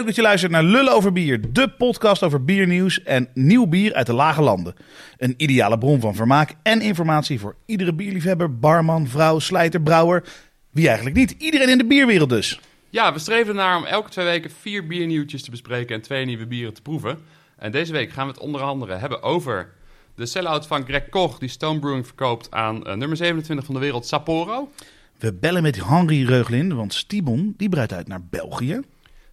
[0.00, 3.94] leuk dat je luistert naar Lullen over Bier, de podcast over biernieuws en nieuw bier
[3.94, 4.74] uit de lage landen.
[5.16, 10.24] Een ideale bron van vermaak en informatie voor iedere bierliefhebber, barman, vrouw, slijter, brouwer.
[10.70, 11.34] Wie eigenlijk niet?
[11.38, 12.60] Iedereen in de bierwereld dus.
[12.90, 16.46] Ja, we streven ernaar om elke twee weken vier biernieuwtjes te bespreken en twee nieuwe
[16.46, 17.18] bieren te proeven.
[17.58, 19.72] En deze week gaan we het onder andere hebben over
[20.14, 23.80] de sell-out van Greg Koch, die Stone Brewing verkoopt aan eh, nummer 27 van de
[23.80, 24.70] wereld, Sapporo.
[25.18, 28.80] We bellen met Henri Reuglin, want Stibon die breidt uit naar België.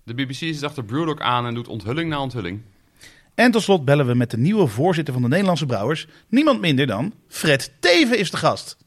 [0.08, 2.62] De BBC is achter Brewdog aan en doet onthulling na onthulling.
[3.36, 6.08] En tot slot bellen we met de nieuwe voorzitter van de Nederlandse Brouwers.
[6.30, 8.78] Niemand minder dan Fred Teven is de gast.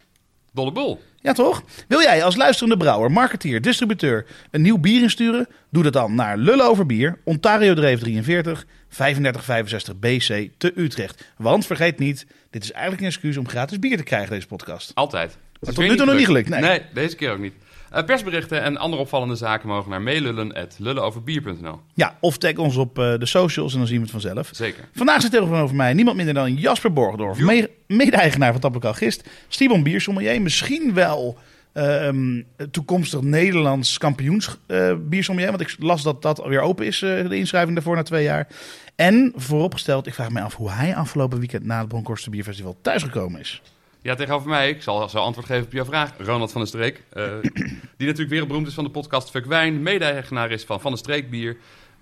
[0.52, 1.02] Dolle boel.
[1.16, 1.62] Ja, toch?
[1.88, 5.48] Wil jij als luisterende brouwer, marketeer, distributeur een nieuw bier insturen?
[5.70, 11.32] Doe dat dan naar Lullen over Bier, Ontario Dreef 43, 3565 BC te Utrecht.
[11.36, 14.94] Want vergeet niet, dit is eigenlijk een excuus om gratis bier te krijgen, deze podcast.
[14.94, 15.38] Altijd.
[15.60, 16.60] Is tot nu toe nog niet gelukt, nee.
[16.60, 16.82] Nee.
[16.94, 17.54] deze keer ook niet.
[17.90, 21.80] Eh, persberichten en andere opvallende zaken mogen naar meelullen.lullenoverbier.nl.
[21.94, 24.48] Ja, of tag ons op eh, de socials en dan zien we het vanzelf.
[24.52, 24.88] Zeker.
[24.94, 29.28] Vandaag zit tegenover mij niemand minder dan Jasper Borgdorf, me- mede-eigenaar van Tappelijk Gist.
[29.48, 31.38] Stibon Biersommelier, misschien wel
[31.72, 35.50] ehm, toekomstig Nederlands kampioens eh, biersommelier.
[35.50, 38.48] Want ik las dat dat alweer open is, eh, de inschrijving daarvoor na twee jaar.
[38.96, 43.40] En vooropgesteld, ik vraag me af hoe hij afgelopen weekend na het Bronkhorst Bierfestival thuisgekomen
[43.40, 43.62] is.
[44.02, 47.02] Ja, tegenover mij, ik zal zo antwoord geven op jouw vraag, Ronald van der Streek.
[47.12, 47.24] eh,
[47.96, 51.30] die natuurlijk wereldberoemd is van de podcast Fuck Wijn, mede-eigenaar is van Van der Streek
[51.30, 51.56] Bier.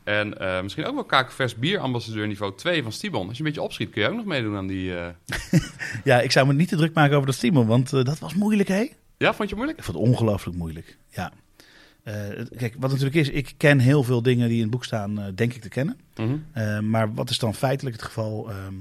[0.05, 3.29] En eh, misschien ook wel kakenvers bierambassadeur niveau 2 van Stibon.
[3.29, 4.97] Als je een beetje opschiet, kun je ook nog meedoen aan die...
[4.99, 5.07] eh,
[6.05, 8.69] Ja, ik zou me niet te druk maken over dat Stibon, want dat was moeilijk,
[8.69, 8.87] hè?
[9.17, 9.79] Ja, vond je moeilijk?
[9.79, 10.97] Ik vond het ongelooflijk moeilijk.
[11.09, 11.33] Ja.
[12.57, 15.53] Kijk, wat natuurlijk is, ik ken heel veel dingen die in het boek staan, denk
[15.55, 15.99] ik te kennen.
[16.17, 16.37] Mhm.
[16.53, 18.51] Eh, maar wat is dan feitelijk het geval?
[18.51, 18.75] Ehm,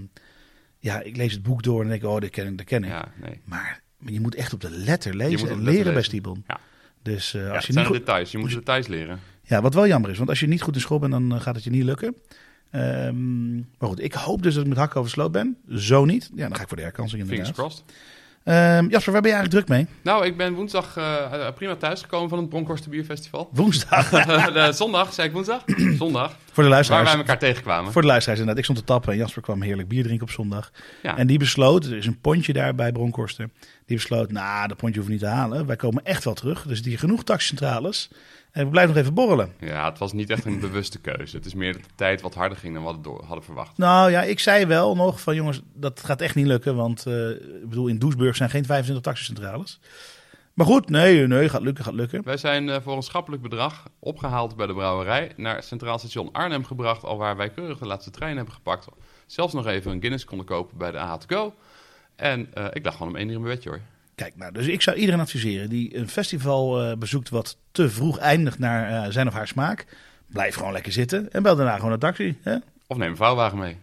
[0.87, 2.89] ja, ik lees het boek door en denk, oh, dit ken ik, dat ken ik.
[2.89, 3.39] Ja, nee.
[3.43, 6.01] Maar, maar je moet echt op de letter lezen en leren bij.
[6.01, 6.43] Stibon.
[6.47, 6.59] Ja.
[7.01, 8.31] Dus eh, Ja, als het je zijn niet goed, details.
[8.31, 9.19] Je moet de details leren.
[9.43, 11.41] ja, wat wel jammer is, want als je niet goed in school bent, dan eh,
[11.41, 12.15] gaat het je niet lukken.
[12.71, 15.57] Ehm, maar goed, ik hoop dus dat ik met hakken over sloot ben.
[15.75, 16.29] Zo niet.
[16.35, 17.69] Ja, dan ga ik voor de herkansing Fingers inderdaad.
[17.69, 17.95] crossed.
[18.47, 19.87] Ehm, Jasper, waar ben je eigenlijk druk mee?
[20.01, 23.49] Nou, ik ben woensdag eh, prima thuisgekomen van het Bronkhorst Bierfestival.
[23.51, 24.09] Woensdag.
[24.53, 25.63] de zondag, zei ik woensdag?
[25.97, 26.29] zondag.
[26.31, 27.09] voor de Waar luisteraars.
[27.09, 27.91] wij elkaar tegenkwamen.
[27.91, 28.63] Voor de luisteraars inderdaad.
[28.65, 30.71] Ik stond te tappen en Jasper kwam heerlijk bier drinken op zondag.
[31.03, 31.17] Ja.
[31.17, 33.51] En die besloot, er is een pontje daar bij Bronkhorsten.
[33.85, 35.65] Die besloot, nou, dat pontje hoeven we niet te halen.
[35.65, 36.63] Wij komen echt wel terug.
[36.67, 38.09] Dus die genoeg taxicentrales.
[38.57, 39.53] En we blijven nog even borrelen.
[39.59, 41.35] Ja, het was niet echt een bewuste keuze.
[41.35, 43.77] Het is meer dat de tijd wat harder ging dan we hadden, verwacht.
[43.77, 46.75] Nou ja, ik zei wel nog van jongens, dat gaat echt niet lukken.
[46.75, 49.79] Want eh, ik bedoel, in Doesburg zijn geen 25 taxicentrales.
[50.53, 52.23] Maar goed, nee, nee, gaat lukken, gaat lukken.
[52.23, 56.65] Wij zijn eh, voor een schappelijk bedrag opgehaald bij de brouwerij, naar Centraal Station Arnhem
[56.65, 58.87] gebracht, al waar wij keurig de laatste trein hebben gepakt.
[59.25, 61.53] Zelfs nog even een Guinness konden kopen bij de AH Go.
[62.15, 63.81] En eh, ik lag gewoon om één uur in mijn bedje hoor.
[64.17, 68.17] Kijk, nou, dus ik zou iedereen adviseren die een festival eh, bezoekt wat te vroeg
[68.17, 69.85] eindigt naar eh, zijn of haar smaak.
[70.27, 72.37] Blijf gewoon lekker zitten en bel daarna gewoon een taxi.
[72.41, 72.55] Hè?
[72.87, 73.77] Of neem een vouwwagen mee.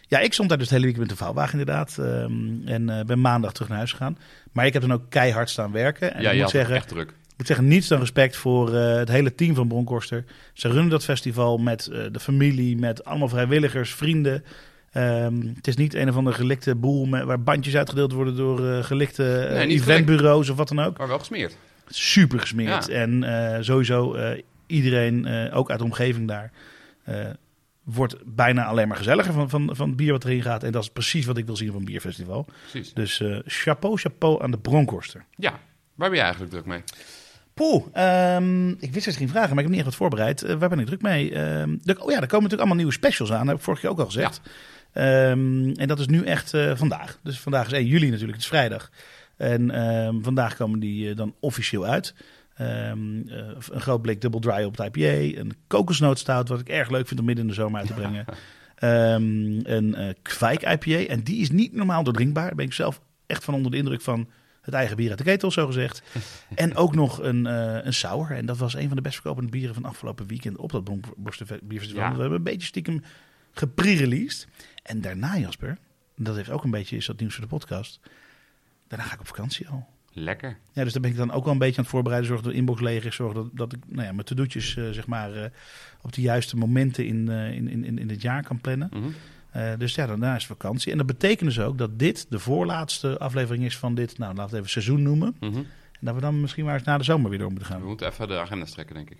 [0.00, 1.98] Ja, ik stond daar dus het hele weekend met de vouwwagen inderdaad.
[1.98, 4.18] ehm, en eh, ben maandag terug naar huis gegaan.
[4.52, 6.14] Maar ik heb dan ook keihard staan werken.
[6.14, 7.08] En ja, je moet zeggen, echt druk.
[7.08, 10.24] ik moet zeggen, niets dan respect voor het hele team van Bronkhorster.
[10.52, 14.44] Ze runnen dat festival met de familie, met allemaal vrijwilligers, vrienden.
[14.90, 18.68] Ehm, het is niet een of andere gelikte boel met, waar bandjes uitgedeeld worden door
[18.70, 20.98] eh, gelikte eh, Nee, niet eventbureaus of wat dan ook.
[20.98, 21.56] Maar wel gesmeerd.
[21.88, 22.86] Super gesmeerd.
[22.86, 22.92] Ja.
[22.94, 24.16] En eh, sowieso
[24.66, 26.50] iedereen, ook uit de omgeving daar,
[27.84, 30.62] wordt bijna alleen maar gezelliger van, van, van het bier wat erin gaat.
[30.62, 32.46] En dat is precies wat ik wil zien op een bierfestival.
[32.70, 32.92] Precies.
[32.94, 35.24] Dus chapeau, chapeau aan de Bronkhorster.
[35.36, 35.50] Ja,
[35.94, 36.82] waar ben je eigenlijk druk mee?
[37.54, 40.40] Poeh, ehm, ik wist dat ging vragen, maar ik heb niet echt wat voorbereid.
[40.58, 41.32] Waar ben ik druk mee?
[41.34, 43.38] Ehm, de- oh ja, er komen natuurlijk allemaal nieuwe specials aan.
[43.38, 44.40] Dat heb ik vorig jaar ook al gezegd.
[44.92, 47.18] Ehm, en dat is nu echt eh, vandaag.
[47.22, 48.90] Dus vandaag is 1 juli natuurlijk, het is vrijdag.
[49.36, 52.14] En ehm, vandaag komen die eh, dan officieel uit.
[52.54, 53.38] Ehm, eh,
[53.70, 55.40] een groot blik Double Dry op het IPA.
[55.40, 58.24] Een kokosnootstout, wat ik erg leuk vind om midden in de zomer uit te brengen.
[59.64, 61.06] Een kwijk IPA.
[61.12, 62.46] En die is niet normaal doordrinkbaar.
[62.46, 64.28] Daar ben ik zelf echt van onder de indruk van
[64.60, 66.02] het eigen bier uit de ketel, zo gezegd.
[66.54, 68.30] en ook nog een, eh een sour.
[68.30, 70.84] En dat was een van de best verkopende bieren van afgelopen weekend op dat
[71.62, 72.02] Bierfestival.
[72.02, 72.14] Ja.
[72.14, 73.02] We hebben een beetje stiekem
[73.52, 74.48] gepre-released.
[74.82, 75.78] En daarna, Jasper,
[76.16, 78.00] dat heeft ook een beetje, is dat nieuws voor de podcast.
[78.88, 79.86] Daarna ga ik op vakantie al.
[80.12, 80.58] Lekker.
[80.72, 82.28] Ja, dus daar ben ik dan ook wel een beetje aan het voorbereiden.
[82.30, 83.14] Zorg dat de inbox leeg is.
[83.14, 85.50] Zorg dat, dat ik nou ja, mijn to-do'tjes eh, zeg maar, eh,
[86.02, 88.90] op de juiste momenten in, eh, in, in, in het jaar kan plannen.
[88.92, 89.08] Mhm.
[89.78, 90.92] Dus ja, daarna is vakantie.
[90.92, 94.50] En dat betekent dus ook dat dit de voorlaatste aflevering is van dit, nou laten
[94.50, 95.36] we het even seizoen noemen.
[95.40, 95.56] Mhm.
[95.56, 97.82] En dat we dan misschien maar eens na de zomer weer door moeten We gaan.
[97.84, 99.18] moeten even de agenda strekken, denk ik.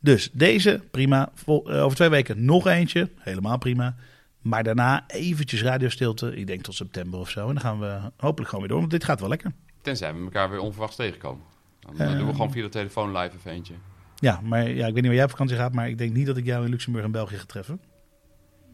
[0.00, 1.30] Dus deze, prima.
[1.34, 3.94] Vol- eh, over twee weken nog eentje, helemaal prima.
[4.42, 7.40] Maar daarna eventjes radiostilte, ik denk tot september of zo.
[7.48, 9.52] En dan gaan we hopelijk gewoon weer door, want dit gaat wel lekker.
[9.82, 11.44] Tenzij we elkaar weer onverwachts tegenkomen.
[11.80, 12.18] Dan eh, Eh.
[12.18, 13.74] doen we gewoon via de telefoon live even eentje.
[14.16, 16.26] Ja, maar ja, ik weet niet waar jij op vakantie gaat, maar ik denk niet
[16.26, 17.80] dat ik jou in Luxemburg en België ga treffen.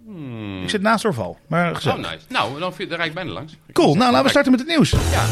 [0.04, 0.62] Hmm.
[0.62, 2.10] Ik zit naast Orval, maar Oh, gezellig.
[2.10, 2.24] nice.
[2.28, 3.56] Nou, dan, dan rijd ik bijna langs.
[3.72, 4.90] Cool, nou laten we starten met het nieuws.
[4.90, 5.26] Ja.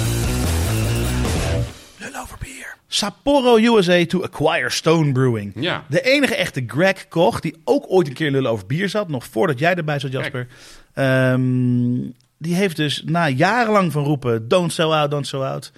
[1.99, 2.77] Lul over bier.
[2.91, 5.53] Sapporo USA to acquire Stone Brewing.
[5.55, 5.85] Ja.
[5.89, 9.25] De enige echte Greg Koch, die ook ooit een keer lullen over bier zat, nog
[9.25, 10.47] voordat jij erbij zat, Jasper.
[10.93, 15.73] Ehm, die heeft dus na jarenlang van roepen, don't sell out, don't sell out,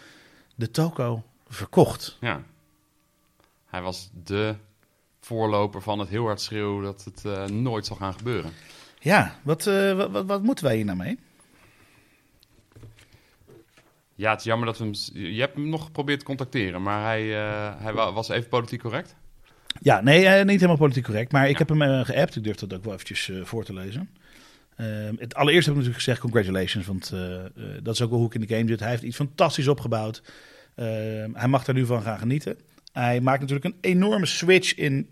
[0.55, 2.17] de toko verkocht.
[2.21, 2.43] ja.
[3.67, 4.55] Hij was de
[5.21, 8.53] voorloper van het heel hard schreeuwen dat het eh, nooit zal gaan gebeuren.
[8.99, 11.19] Ja, wat, eh, wat, wat, wat moeten wij hier nou mee?
[14.21, 14.95] Ja, het is jammer dat we hem...
[15.33, 18.81] Je hebt hem nog geprobeerd te contacteren, maar hij, eh, hij wa- was even politiek
[18.81, 19.17] correct.
[19.81, 21.59] Ja, nee, eh, niet helemaal politiek correct, maar ik Ja.
[21.59, 22.37] heb hem eh, geappt.
[22.37, 24.11] Ik durf dat ook wel eventjes voor te lezen.
[24.77, 27.13] Ehm, het allereerst heb ik natuurlijk gezegd congratulations, want
[27.83, 28.81] dat is ook wel hoe ik in de game zit.
[28.81, 30.23] Hij heeft iets fantastisch opgebouwd.
[30.75, 32.57] Ehm, hij mag er nu van gaan genieten.
[32.93, 35.11] Hij maakt natuurlijk een enorme switch in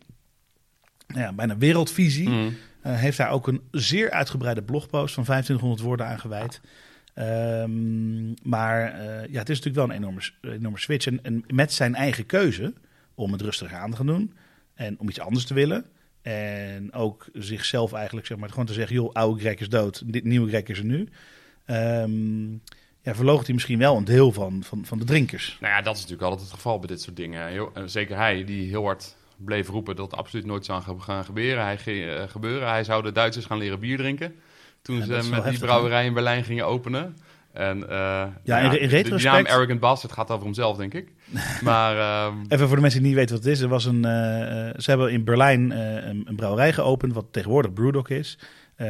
[1.06, 2.28] nou ja, bijna wereldvisie.
[2.28, 2.56] Mm.
[2.82, 6.60] Heeft daar ook een zeer uitgebreide blogpost van 2500 woorden aan gewijd.
[7.18, 11.06] Ehm, maar eh, ja, het is natuurlijk wel een enorme, enorme switch.
[11.06, 12.72] En, met zijn eigen keuze
[13.14, 14.32] om het rustiger aan te gaan doen.
[14.74, 15.84] En om iets anders te willen.
[16.22, 18.96] En ook zichzelf eigenlijk, zeg maar, gewoon te zeggen...
[18.96, 21.08] joh, oude Greg is dood, dit nieuwe Greg is er nu.
[21.64, 22.56] Ehm
[23.02, 25.56] ja, verloogt hij misschien wel een deel van, van, van de drinkers.
[25.60, 27.48] Nou ja, dat is natuurlijk altijd het geval bij dit soort dingen.
[27.48, 31.64] Eh, zeker hij, die heel hard bleef roepen dat absoluut nooit zou gaan- gebeuren.
[31.64, 31.76] Hij,
[32.16, 32.68] eh, gebeuren.
[32.68, 34.34] hij zou de Duitsers gaan leren bier drinken.
[34.82, 37.16] Toen Ja, ze met die brouwerij in Berlijn gingen openen.
[37.52, 40.76] En, eh, Ja, nou in- in die- retrospect- Die naam Arrogant Bastard gaat over hemzelf,
[40.76, 41.12] denk ik.
[41.62, 43.60] Maar ehm, Even voor de mensen die niet weten wat het is.
[43.60, 47.72] Er was een, eh, eh, ze hebben in Berlijn een, een brouwerij geopend, wat tegenwoordig
[47.72, 48.38] Brewdog is.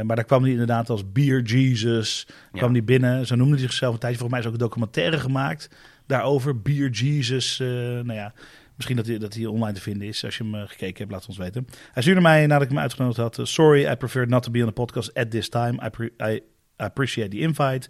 [0.02, 2.26] Maar daar kwam hij inderdaad als Beer Jesus.
[2.52, 3.26] kwam die binnen.
[3.26, 4.18] Zo noemde hij zichzelf een tijdje.
[4.18, 5.70] Volgens mij is ook een documentaire gemaakt
[6.06, 6.60] daarover.
[6.62, 7.58] Beer Jesus.
[7.58, 8.32] nou ja,
[8.78, 10.24] misschien dat hij, dat hij online te vinden is.
[10.24, 11.66] Als je hem eh, gekeken hebt, laat het ons weten.
[11.92, 13.38] Hij stuurde mij nadat ik hem uitgenodigd had.
[13.38, 15.90] eh, Sorry, I prefer not to be on the podcast at this time.
[15.98, 16.40] I, I
[16.76, 17.88] appreciate the invite.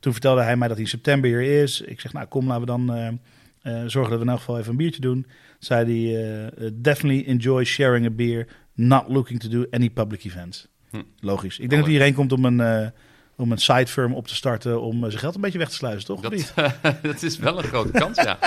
[0.00, 1.80] Toen vertelde hij mij dat hij in september hier is.
[1.80, 4.70] Ik zeg, nou kom, laten we dan eh, zorgen dat we in elk geval even
[4.70, 5.26] een biertje doen.
[5.58, 8.46] Zei hij, definitely enjoy sharing a beer.
[8.74, 10.68] Not looking to do any public events.
[10.90, 11.02] Hm.
[11.20, 11.58] Logisch.
[11.58, 12.92] Ik denk dat hij hierheen komt om een,
[13.38, 14.80] om een side firm op te starten.
[14.82, 16.20] Om eh, zijn geld een beetje weg te sluizen, toch?
[16.20, 16.52] Dat,
[17.02, 18.38] dat is wel een grote kans, ja.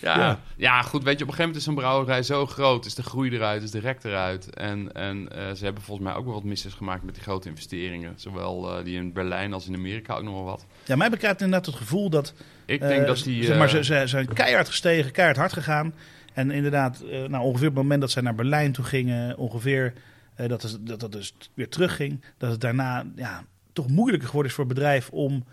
[0.00, 0.38] Ja, Ja.
[0.56, 0.82] ja.
[0.82, 2.86] goed, weet je, op een gegeven moment is zo'n brouwerij zo groot.
[2.86, 4.54] Is de groei eruit, is de rek eruit.
[4.54, 7.48] En, en eh, ze hebben volgens mij ook wel wat misses gemaakt met die grote
[7.48, 8.12] investeringen.
[8.16, 10.66] Zowel eh, die in Berlijn als in Amerika ook nog wel wat.
[10.84, 12.34] Ja, mij bekrijgt inderdaad het gevoel dat...
[12.64, 13.44] Ik denk dat die...
[13.44, 15.94] zeg maar, ze, ze zijn keihard gestegen, keihard hard gegaan.
[16.32, 19.36] En inderdaad, nou, ongeveer op het moment dat zij naar Berlijn toe gingen...
[19.36, 19.92] ongeveer
[20.36, 22.24] dat, het, dat dat dus weer terugging...
[22.38, 23.44] dat het daarna ja,
[23.74, 25.10] toch moeilijker geworden is voor het bedrijf...
[25.10, 25.44] om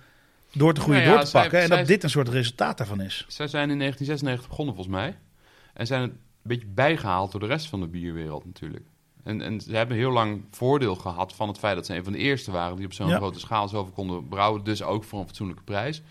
[0.54, 1.60] door te groeien, Nou ja, door te zij- pakken.
[1.62, 3.26] En zij- dat dit een soort resultaat daarvan is.
[3.28, 5.18] Zij zijn in 1996 begonnen volgens mij.
[5.74, 8.86] En zijn een beetje bijgehaald door de rest van de bierwereld natuurlijk.
[9.24, 12.14] En, en ze hebben heel lang voordeel gehad van het feit dat ze een van
[12.14, 13.16] de eerste waren die op zo'n Ja.
[13.18, 14.64] grote schaal zoveel konden brouwen.
[14.64, 16.02] Dus ook voor een fatsoenlijke prijs.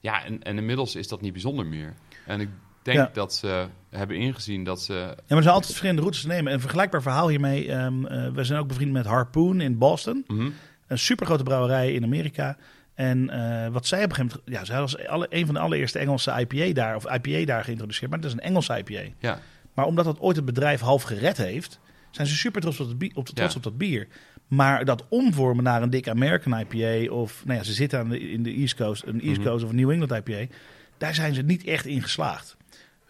[0.00, 1.94] Ja, en, en inmiddels is dat niet bijzonder meer.
[2.26, 2.48] En ik
[2.82, 3.10] denk Ja.
[3.12, 4.92] dat ze hebben ingezien dat ze...
[4.92, 6.52] Ja, maar er zijn altijd verschillende routes te nemen.
[6.52, 7.72] Een vergelijkbaar verhaal hiermee.
[7.72, 10.24] ehm, eh, we zijn ook bevriend met Harpoon in Boston.
[10.26, 10.48] Mhm.
[10.86, 12.56] Een supergrote brouwerij in Amerika.
[12.94, 14.58] En eh, wat zij op een gegeven moment...
[14.60, 16.96] Ja, zij was alle, een van de allereerste Engelse IPA daar...
[16.96, 18.10] of IPA daar geïntroduceerd.
[18.10, 19.12] Maar het is een Engelse IPA.
[19.18, 19.38] Ja,
[19.74, 21.80] Maar omdat dat ooit het bedrijf half gered heeft...
[22.10, 23.56] zijn ze super trots op, het bier, op, trots Ja.
[23.56, 24.06] op dat bier.
[24.46, 27.12] Maar dat omvormen naar een dik American IPA...
[27.12, 29.02] of nou ja, ze zitten aan de, in de East Coast...
[29.06, 29.48] een East Mhm.
[29.48, 30.54] Coast of een New England IPA...
[30.98, 32.56] daar zijn ze niet echt in geslaagd.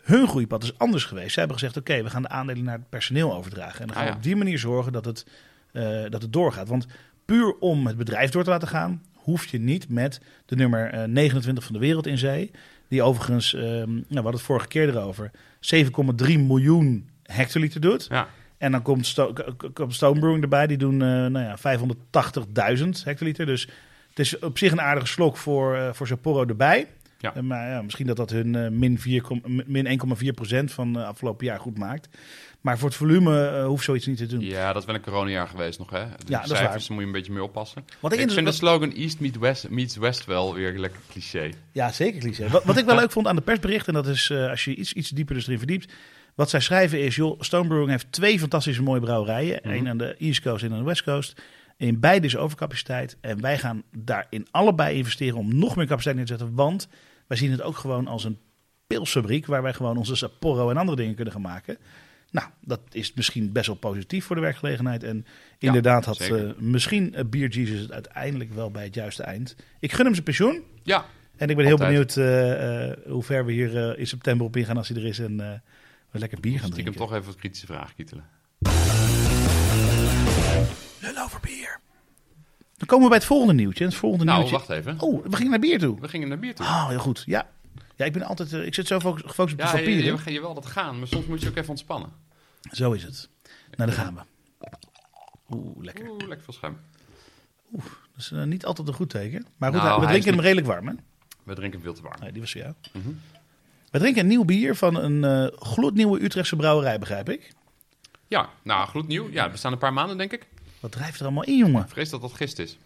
[0.02, 1.32] Hun groeipad is anders geweest.
[1.32, 3.80] Ze hebben gezegd, oké, we gaan de aandelen naar het personeel overdragen.
[3.80, 4.16] En dan gaan Ah, we ja.
[4.16, 5.26] op die manier zorgen dat het,
[5.72, 6.68] eh, dat het doorgaat.
[6.68, 6.86] Want
[7.26, 9.02] puur om het bedrijf door te laten gaan...
[9.12, 12.50] hoef je niet met de nummer eh, 29 van de wereld in zee...
[12.88, 15.30] die overigens, ehm, nou, we hadden het vorige keer erover...
[15.74, 15.90] 7,3
[16.26, 18.06] miljoen hectoliter doet.
[18.10, 18.28] ja.
[18.58, 19.32] En dan komt, Sto
[19.88, 20.66] Stone Brewing erbij.
[20.66, 21.56] Die doen eh, nou ja,
[22.78, 23.46] 580.000 hectoliter.
[23.46, 23.68] Dus
[24.08, 26.86] het is op zich een aardige slok voor, eh, voor Sapporo erbij.
[27.18, 27.34] Ja.
[27.34, 30.00] Eh, maar ja, misschien dat dat hun eh, min, 4, kom- min
[30.64, 32.08] 1,4% van uh, afgelopen jaar goed maakt.
[32.60, 34.40] Maar voor het volume eh, hoeft zoiets niet te doen.
[34.40, 36.04] ja, dat is wel een coronajaar geweest nog, hè?
[36.04, 37.84] De Ja, dat is cijfers moet je een beetje mee oppassen.
[38.00, 41.50] Wat Ik ik, vind de slogan East meets West, meets West wel weer lekker cliché.
[41.72, 42.48] Ja, zeker cliché.
[42.48, 44.74] Wat, wat ik wel leuk vond aan de persbericht, en dat is eh, als je
[44.74, 45.92] iets, iets dieper dus erin verdiept.
[46.34, 49.60] Wat zij schrijven is, joh, Stone Brewing heeft twee fantastische mooie brouwerijen.
[49.62, 49.72] Mhm.
[49.72, 51.42] Eén aan de East Coast en aan de West Coast.
[51.76, 53.16] In beide is overcapaciteit.
[53.20, 56.54] En wij gaan daar in allebei investeren om nog meer capaciteit neer te zetten.
[56.54, 56.88] Want
[57.26, 58.38] wij zien het ook gewoon als een
[58.86, 61.78] pilsfabriek waar wij gewoon onze Sapporo en andere dingen kunnen gaan maken.
[62.30, 65.02] Nou, dat is misschien best wel positief voor de werkgelegenheid.
[65.02, 65.26] En
[65.58, 69.56] inderdaad had eh, misschien uh, Beer Jesus het uiteindelijk wel bij het juiste eind.
[69.80, 70.62] Ik gun hem zijn pensioen.
[70.82, 71.04] Ja,
[71.36, 71.90] En ik ben heel Altijd.
[71.90, 75.04] benieuwd eh, eh, hoe ver we hier eh, in september op ingaan als hij er
[75.06, 75.18] is.
[75.18, 75.52] En eh,
[76.10, 76.94] We lekker bier gaan drinken.
[76.94, 78.24] toch even wat kritische vragen kietelen.
[81.00, 81.80] Lul over bier.
[82.76, 83.84] Dan komen we bij het volgende nieuwtje.
[83.84, 84.56] Het volgende Nou, nieuwtje...
[84.56, 85.00] wacht even.
[85.00, 86.00] Oh, we gingen naar bier toe.
[86.00, 86.66] We gingen naar bier toe.
[86.66, 87.22] Ah, heel goed.
[87.26, 87.48] Ja.
[87.96, 88.52] Ja, ik ben altijd...
[88.52, 90.20] eh, ik zit zo focus- gefocust op de Ja, je, papieren.
[90.24, 92.10] je, je wil altijd gaan, maar soms moet je ook even ontspannen.
[92.70, 93.28] Zo is het.
[93.76, 94.20] Nou, daar gaan we.
[95.50, 96.08] Oeh, lekker.
[96.10, 96.78] Oeh, lekker veel schuim.
[97.70, 97.82] Dat
[98.16, 99.46] is eh, niet altijd een goed teken.
[99.56, 100.94] Maar goed, Nou, we drinken hem redelijk warm, hè?
[101.42, 102.20] We drinken veel te warm.
[102.20, 102.74] Nee, die was voor jou.
[102.92, 103.08] Mhm.
[103.90, 107.54] We drinken een nieuw bier van een eh, gloednieuwe Utrechtse brouwerij, begrijp ik.
[108.28, 109.30] Ja, nou, gloednieuw.
[109.30, 110.46] Ja, we staan een paar maanden, denk ik.
[110.80, 111.82] Wat drijft er allemaal in, jongen?
[111.82, 112.78] Ik vrees dat dat gist is.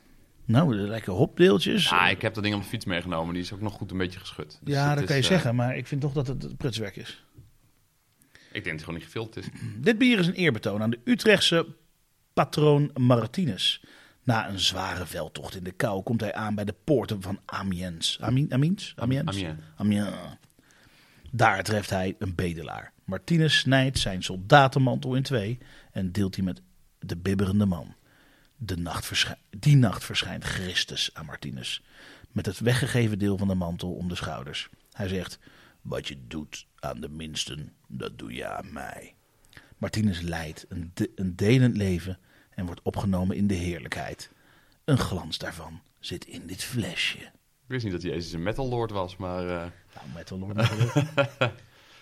[0.51, 1.89] Nou, lekker hopdeeltjes.
[1.89, 3.35] Ja, ik heb dat ding op de fiets meegenomen.
[3.35, 4.59] Die is ook nog goed een beetje geschud.
[4.63, 7.25] Dus ja, dat kan je eh, zeggen, maar ik vind toch dat het prutswerk is.
[8.33, 9.47] Ik denk dat het gewoon niet gefilmd is.
[9.77, 11.67] Dit bier is een eerbetoon aan de Utrechtse
[12.33, 13.85] patroon Martinus.
[14.23, 18.19] Na een zware veldtocht in de kou komt hij aan bij de poorten van Amiens.
[18.21, 18.53] Amiens?
[18.53, 18.93] Amiens?
[18.97, 19.45] Amiens.
[19.77, 20.09] Amiens.
[21.31, 22.93] Daar treft hij een bedelaar.
[23.05, 25.59] Martinus snijdt zijn soldatenmantel in twee
[25.93, 26.63] en deelt die met
[26.99, 27.95] de bibberende man.
[28.63, 29.27] De nacht
[29.59, 31.83] die nacht verschijnt Christus aan Martinus.
[32.33, 34.69] Met het weggegeven deel van de mantel om de schouders.
[34.93, 35.39] Hij zegt:
[35.81, 39.15] Wat je doet aan de minsten, dat doe je aan mij.
[39.79, 42.19] Martinus leidt een, de- een delend leven
[42.51, 44.31] en wordt opgenomen in de heerlijkheid.
[44.85, 47.19] Een glans daarvan zit in dit flesje.
[47.19, 49.49] Ik wist niet dat Jezus een metal lord was, maar...
[49.49, 50.57] eh, Nou, metal Lord.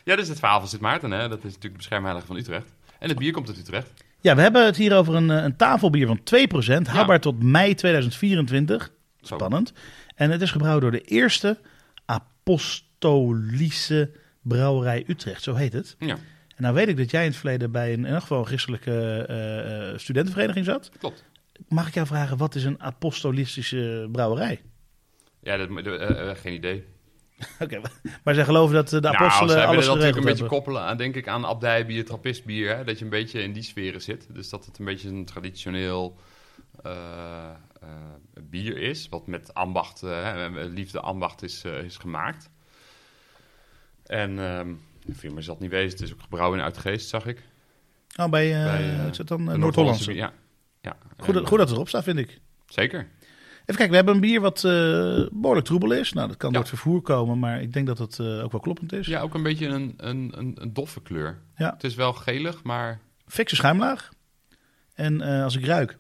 [0.05, 1.29] Ja, dat is het verhaal van Sint Maarten, hè.
[1.29, 2.73] Dat is natuurlijk de beschermheilige van Utrecht.
[2.99, 3.93] En het bier komt uit Utrecht.
[4.21, 7.75] Ja, we hebben het hier over een, eh, een tafelbier van 2%, houdbaar tot mei
[7.75, 8.91] 2024.
[9.21, 9.35] Zo.
[9.35, 9.73] Spannend.
[10.15, 11.59] En het is gebrouwen door de eerste
[12.05, 14.11] apostolische
[14.43, 15.97] brouwerij Utrecht, zo heet het.
[15.99, 16.15] Ja,
[16.57, 18.47] En nou weet ik dat jij in het verleden bij een, in ieder geval een
[18.47, 20.91] christelijke eh, eh, studentenvereniging zat.
[20.99, 21.25] klopt.
[21.69, 24.61] Mag ik jou vragen, wat is een apostolistische brouwerij?
[25.43, 26.85] Ja, dat, eh, eh, geen idee.
[27.63, 27.81] Oké,
[28.25, 30.83] maar zij geloven dat eh, de nou, apostelen zij willen dat natuurlijk een beetje koppelen
[30.83, 32.77] aan, denk ik, aan abdijbier, trappistbier.
[32.77, 32.85] Hè?
[32.85, 34.27] Dat je een beetje in die sferen zit.
[34.35, 36.17] Dus dat het een beetje een traditioneel
[36.83, 36.93] eh,
[37.81, 37.89] eh,
[38.43, 39.09] bier is.
[39.09, 40.03] Wat met ambacht,
[40.53, 42.51] liefde ambacht is, is gemaakt.
[44.07, 44.71] En ehm
[45.15, 45.91] firma zal het niet wezen.
[45.91, 47.43] Het is ook gebrouwen in Uitgeest, zag ik.
[48.17, 49.45] Oh, bij, Bij, wat is het dan?
[49.45, 50.15] De Noord-Hollandse.
[50.15, 50.33] Ja.
[50.81, 50.97] ja.
[51.17, 52.41] Goed, En, goed dat het erop staat, vind ik.
[52.67, 53.09] Zeker.
[53.69, 54.71] Even kijken, we hebben een bier wat eh,
[55.33, 56.13] behoorlijk troebel is.
[56.13, 56.55] Nou, dat kan Ja.
[56.55, 59.07] door het vervoer komen, maar ik denk dat het eh, ook wel kloppend is.
[59.07, 61.39] Ja, ook een beetje een, een, een, een doffe kleur.
[61.57, 61.73] Ja.
[61.73, 64.09] Het is wel gelig, maar Fikse schuimlaag.
[64.95, 65.99] En eh, als ik ruik,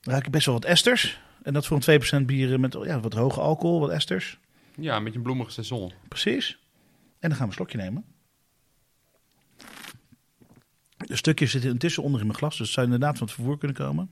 [0.00, 1.20] ruik ik best wel wat esters.
[1.42, 4.38] En dat voor een 2% bier met ja, wat hoge alcohol, wat esters.
[4.76, 5.92] ja, een beetje een bloemige seizoen.
[6.08, 6.58] Precies.
[7.18, 8.04] En dan gaan we een slokje nemen.
[10.96, 13.58] De stukjes zitten intussen onder in mijn glas, dus het zou inderdaad van het vervoer
[13.58, 14.10] kunnen komen.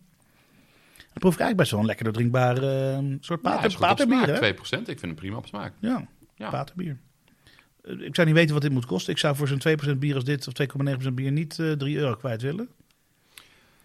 [1.13, 4.27] Dan proef ik eigenlijk best wel een lekker drinkbaar eh, soort Ja, pater, paterbier.
[4.27, 4.39] hè?
[4.55, 4.89] 2%.
[4.89, 5.73] Ik vind hem prima op smaak.
[5.81, 6.51] Ja, Ja.
[6.51, 6.99] paterbier.
[7.85, 9.13] Eh, Ik zou niet weten wat dit moet kosten.
[9.13, 12.15] Ik zou voor zo'n 2% bier als dit, of 2,9% bier, niet eh 3 euro
[12.15, 12.69] kwijt willen.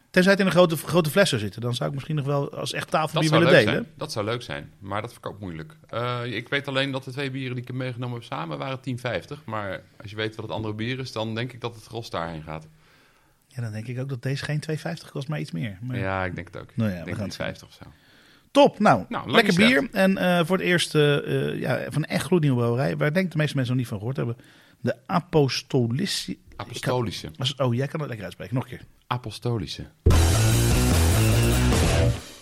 [0.09, 1.61] Tenzij het in een grote, grote fles zou zitten.
[1.61, 3.63] Dan zou ik misschien nog wel als echt tafelbier willen delen.
[3.73, 3.87] zijn.
[3.95, 5.77] Dat zou leuk zijn, maar dat verkoopt moeilijk.
[5.87, 8.79] Eh, ik weet alleen dat de twee bieren die ik heb meegenomen heb samen waren
[8.81, 9.43] 10,50.
[9.45, 12.09] Maar als je weet wat het andere bier is, dan denk ik dat het gros
[12.09, 12.67] daarheen gaat.
[13.57, 15.77] Ja, dan denk ik ook dat deze geen 2,50 kost, maar iets meer.
[15.81, 15.97] Maar...
[15.97, 16.75] Ja, ik denk het ook.
[16.75, 17.89] Nou ja, ik denk gaan het 50 of zo.
[18.51, 19.87] Top, nou, Nou, lekker bier.
[19.91, 23.13] En eh, voor het eerst eh, eh, ja, van een echt gloednieuwe brouwerij, waar ik
[23.13, 24.37] denk de meeste mensen nog niet van gehoord hebben.
[24.81, 26.37] De Apostolische.
[26.55, 27.31] Apostolische.
[27.57, 28.55] Oh, jij kan het lekker uitspreken.
[28.55, 28.85] Nog een keer.
[29.07, 29.85] Apostolische.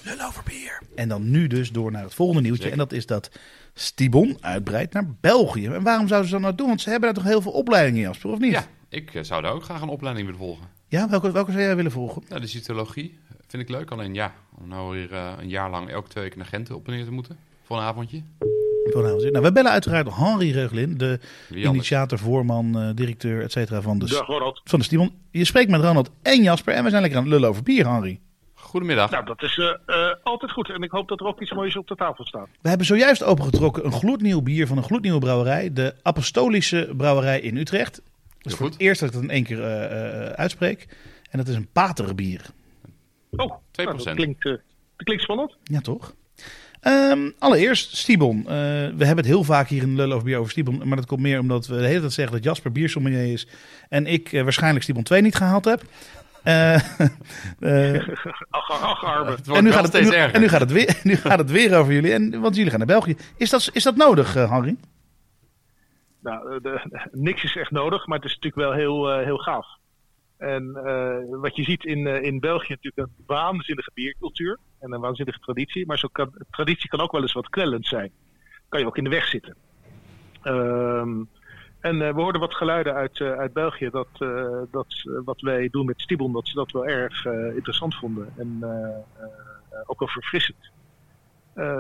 [0.03, 0.81] Lul over bier.
[0.95, 2.63] En dan nu dus door naar het volgende nieuwtje.
[2.63, 2.79] Zeker.
[2.79, 3.39] En dat is dat
[3.74, 5.65] Stibon uitbreidt naar België.
[5.67, 6.67] En waarom zouden ze dat nou doen?
[6.67, 8.51] Want ze hebben daar toch heel veel opleidingen, Jasper, of niet?
[8.51, 10.75] Ja, ik zou daar ook graag een opleiding willen volgen.
[10.96, 12.24] Ja, welke, welke zou jij willen volgen?
[12.30, 13.92] Nou, de cytologie vind ik leuk.
[13.92, 16.88] Alleen ja, om nou weer eh, een jaar lang elke twee weken naar Gent op
[16.88, 17.38] en neer te moeten.
[17.64, 18.22] Voor een avondje.
[18.94, 24.06] Nou, we bellen uiteraard Henri Reuglin, de initiator, voorman, eh, directeur, et cetera, van de,
[24.06, 24.25] Dag
[24.64, 25.14] van de Stibon.
[25.32, 27.88] Je spreekt met Ronald en Jasper en we zijn lekker aan het lullen over bier,
[27.88, 28.20] Henri.
[28.54, 29.12] Goedemiddag.
[29.12, 30.70] Nou, dat is eh, eh, altijd goed.
[30.70, 32.48] En ik hoop dat er ook iets moois op de tafel staat.
[32.62, 35.74] We hebben zojuist opengetrokken een gloednieuw bier van een gloednieuwe brouwerij.
[35.74, 38.02] De Apostolische Brouwerij in Utrecht.
[38.46, 40.88] Dat is voor het eerst dat ik het in één keer eh, eh, uitspreek.
[41.30, 42.46] En dat is een paterbier.
[43.32, 43.84] Oh, 2%.
[43.84, 45.58] nou, dat, klinkt, eh, dat klinkt spannend.
[45.64, 46.16] Ja, toch?
[46.80, 48.38] Ehm, allereerst, Stibon.
[48.40, 50.88] Eh, we hebben het heel vaak hier in over bier over Stibon.
[50.88, 53.48] Maar dat komt meer omdat we de hele tijd zeggen dat Jasper biersommelier is.
[53.90, 55.84] En ik waarschijnlijk Stibon 2 niet gehaald heb.
[56.46, 56.74] Eh,
[57.60, 58.08] eh,
[58.50, 59.32] Ach, ach, ach, arme.
[59.32, 60.36] Het wordt en, nu gaat het, steeds nu- erger.
[60.36, 62.14] en nu gaat het weer, nu gaat het weer over jullie.
[62.14, 63.16] En, want jullie gaan naar België.
[63.38, 64.78] Is dat, is dat nodig, Henri?
[66.25, 66.60] Nou,
[67.12, 69.67] niks is echt nodig, maar het is natuurlijk wel heel, eh, heel gaaf.
[70.38, 75.00] En eh, wat je ziet in, eh, in België natuurlijk een waanzinnige biercultuur en een
[75.00, 75.86] waanzinnige traditie.
[75.86, 78.12] Maar zo kan, traditie kan ook wel eens wat kwellend zijn.
[78.70, 79.55] Kan je ook in de weg zitten.
[80.41, 81.24] Ehm,
[81.79, 84.08] En we hoorden wat geluiden uit, uit België dat,
[84.72, 84.88] dat
[85.25, 88.34] wat wij doen met Stibon, dat ze dat wel erg interessant vonden.
[88.38, 88.60] En
[89.86, 90.72] ook wel verfrissend.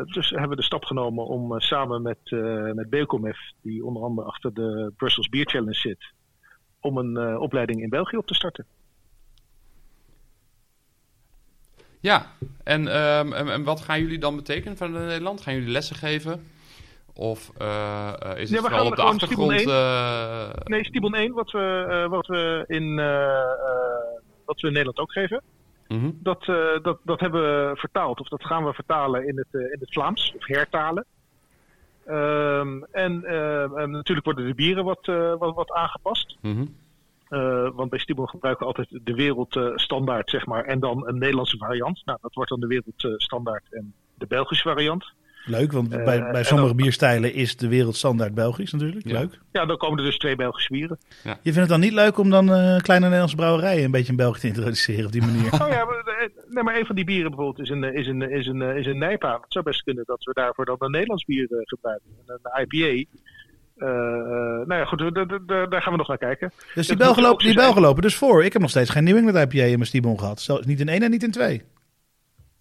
[0.05, 2.31] Dus hebben we de stap genomen om samen met,
[2.73, 6.13] met Beelcomef, die onder andere achter de Brussels Beer Challenge zit,
[6.79, 8.65] om een opleiding in België op te starten.
[12.05, 12.25] Ja,
[12.63, 15.41] en, um, en, wat gaan jullie dan betekenen van Nederland?
[15.41, 16.43] Gaan jullie lessen geven?
[17.13, 19.61] Of uh, is het vooral op de achtergrond?
[19.61, 20.49] Uh...
[20.63, 22.95] Nee, Stibon 1, wat we, uh, wat, we in,
[24.45, 25.41] wat we in Nederland ook geven.
[25.87, 26.19] Mm -hmm.
[26.23, 26.45] dat,
[26.81, 30.33] dat, dat hebben we vertaald, of dat gaan we vertalen in het, in het Vlaams,
[30.37, 31.05] of hertalen.
[32.07, 33.21] Um, en
[33.91, 35.05] natuurlijk worden de bieren wat,
[35.39, 36.37] wat, wat aangepast.
[36.41, 36.75] Mm -hmm.
[37.29, 40.63] Uh, want bij Stibon gebruiken we altijd de wereldstandaard, zeg maar.
[40.63, 42.01] En dan een Nederlandse variant.
[42.05, 45.13] Nou, dat wordt dan de wereldstandaard en de Belgische variant.
[45.45, 49.07] Leuk, want uh, bij, bij sommige bierstijlen is de wereldstandaard Belgisch natuurlijk.
[49.07, 49.19] Ja.
[49.19, 49.39] Leuk.
[49.51, 50.97] Ja, dan komen er dus twee Belgische bieren.
[51.23, 51.29] Ja.
[51.29, 54.15] Je vindt het dan niet leuk om dan uh, kleine Nederlandse brouwerijen een beetje in
[54.15, 55.53] België te introduceren op die manier?
[55.61, 58.47] oh ja, maar, nee, maar een van die bieren bijvoorbeeld is een, is een, is
[58.47, 59.33] een, is een Nijpa.
[59.33, 62.09] Het zou best kunnen dat we daarvoor dan een Nederlands bier gebruiken.
[62.25, 63.09] Een IPA.
[63.77, 63.87] Uh,
[64.67, 64.99] nou ja, goed,
[65.47, 66.51] daar gaan we nog naar kijken.
[66.73, 68.43] Dus die Belgen lopen, die Belgen lopen dus voor.
[68.43, 70.41] Ik heb nog steeds geen New England IPA in mijn Stibon gehad.
[70.41, 71.63] Zelfs niet in één en niet in twee.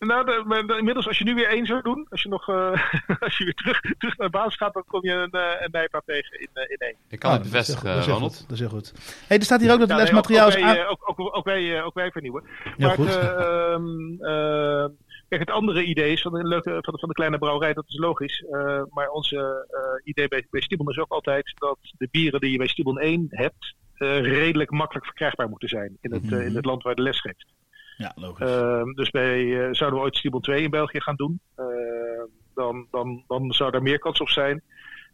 [0.07, 2.57] Nou, de, inmiddels als je nu weer één zou doen, als je, nog, uh,
[3.27, 5.71] als je weer terug, terug naar de basis gaat, dan kom je een, uh, een
[5.71, 6.97] Nijpa tegen in, uh, in één.
[7.09, 8.41] Ik kan oh, het bevestigen, dat Ronald.
[8.41, 8.93] Dat is heel goed.
[9.29, 11.45] hey, er staat hier ook dat het lesmateriaal nee, ook, ook, wij, ook, ook, ook,
[11.45, 12.45] wij, ook wij vernieuwen.
[12.77, 13.15] Ja, maar goed.
[13.15, 14.93] Het,
[15.29, 17.85] Kijk, het andere idee is van de, leuke, van de, van de kleine brouwerij, dat
[17.89, 18.45] is logisch.
[18.51, 22.51] Uh, maar onze uh, idee bij, bij Stibon is ook altijd dat de bieren die
[22.51, 26.41] je bij Stibon 1 hebt, uh, redelijk makkelijk verkrijgbaar moeten zijn in het, mm -hmm.
[26.41, 27.47] in het land waar de les geeft.
[27.97, 28.95] Ja, logisch.
[28.95, 31.41] dus bij, zouden we ooit Stibon 2 in België gaan doen,
[32.55, 34.63] dan, dan, dan zou daar meer kans op zijn.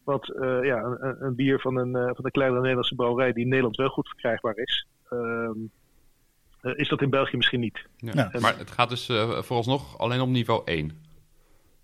[0.05, 0.27] Want
[0.63, 3.89] ja, een, een, bier van een, van de kleine Nederlandse brouwerij die in Nederland wel
[3.89, 4.87] goed verkrijgbaar is.
[5.09, 5.59] Ehm,
[6.63, 7.87] uh, is dat in België misschien niet.
[7.97, 8.13] Ja.
[8.15, 8.41] Ja.
[8.41, 11.09] Maar het gaat dus uh, vooralsnog alleen op niveau 1?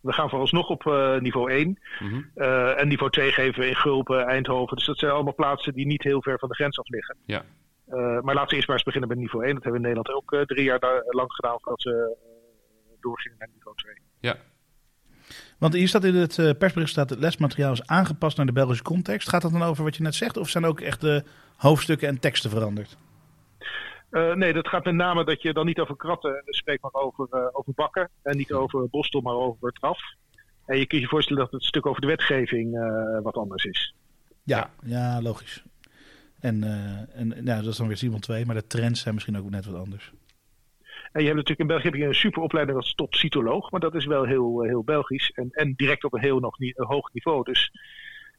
[0.00, 1.78] We gaan vooralsnog op uh, niveau 1.
[1.98, 2.30] Mm -hmm.
[2.76, 4.76] en niveau 2 geven we in Gulpen, Eindhoven.
[4.76, 7.16] Dus dat zijn allemaal plaatsen die niet heel ver van de grens af liggen.
[7.24, 7.44] Ja.
[7.94, 9.54] Maar laten we eerst maar eens beginnen met niveau 1.
[9.54, 12.16] Dat hebben we in Nederland ook drie jaar lang gedaan voordat ze
[13.00, 13.94] doorgingen naar niveau 2.
[14.20, 14.36] Ja.
[15.58, 19.28] Want hier staat in het persbericht staat het lesmateriaal is aangepast naar de Belgische context.
[19.28, 20.36] Gaat dat dan over wat je net zegt?
[20.36, 21.24] Of zijn ook echt de
[21.56, 22.96] hoofdstukken en teksten veranderd?
[24.10, 27.28] Uh, nee, dat gaat met name dat je dan niet over kratten spreekt, maar over,
[27.30, 28.10] uh, over bakken.
[28.22, 29.98] En niet over bostel, maar over traf.
[30.66, 33.94] En je kunt je voorstellen dat het stuk over de wetgeving uh, wat anders is.
[34.42, 35.64] Ja, ja logisch.
[36.46, 36.64] En,
[37.14, 39.66] en ja, dat is dan weer Simon 2, maar de trends zijn misschien ook net
[39.66, 40.12] wat anders.
[41.12, 43.94] En je hebt natuurlijk in België heb je een superopleiding als tot cytoloog, maar dat
[43.94, 47.12] is wel heel, heel Belgisch en, en direct op een heel nog niet, een hoog
[47.12, 47.44] niveau.
[47.44, 47.70] Dus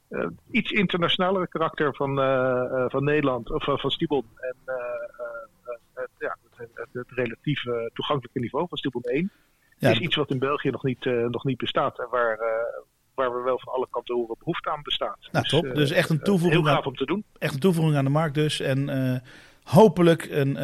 [0.09, 4.25] uh, iets internationalere karakter van, uh, van Nederland, of van Stibon.
[4.35, 4.55] En
[6.19, 9.31] ja, het, het, het relatief toegankelijke niveau van Stibon 1
[9.77, 11.99] ja, is iets wat in België nog niet, nog niet bestaat.
[11.99, 12.39] En waar,
[13.17, 15.17] waar we wel van alle kanten horen behoefte aan bestaat.
[15.31, 15.75] Nou, dus, top.
[15.75, 16.63] Dus echt een toevoeging.
[16.63, 17.23] heel gaaf om te doen.
[17.39, 18.59] Echt een toevoeging aan de markt dus.
[18.59, 19.21] En
[19.63, 20.63] hopelijk een,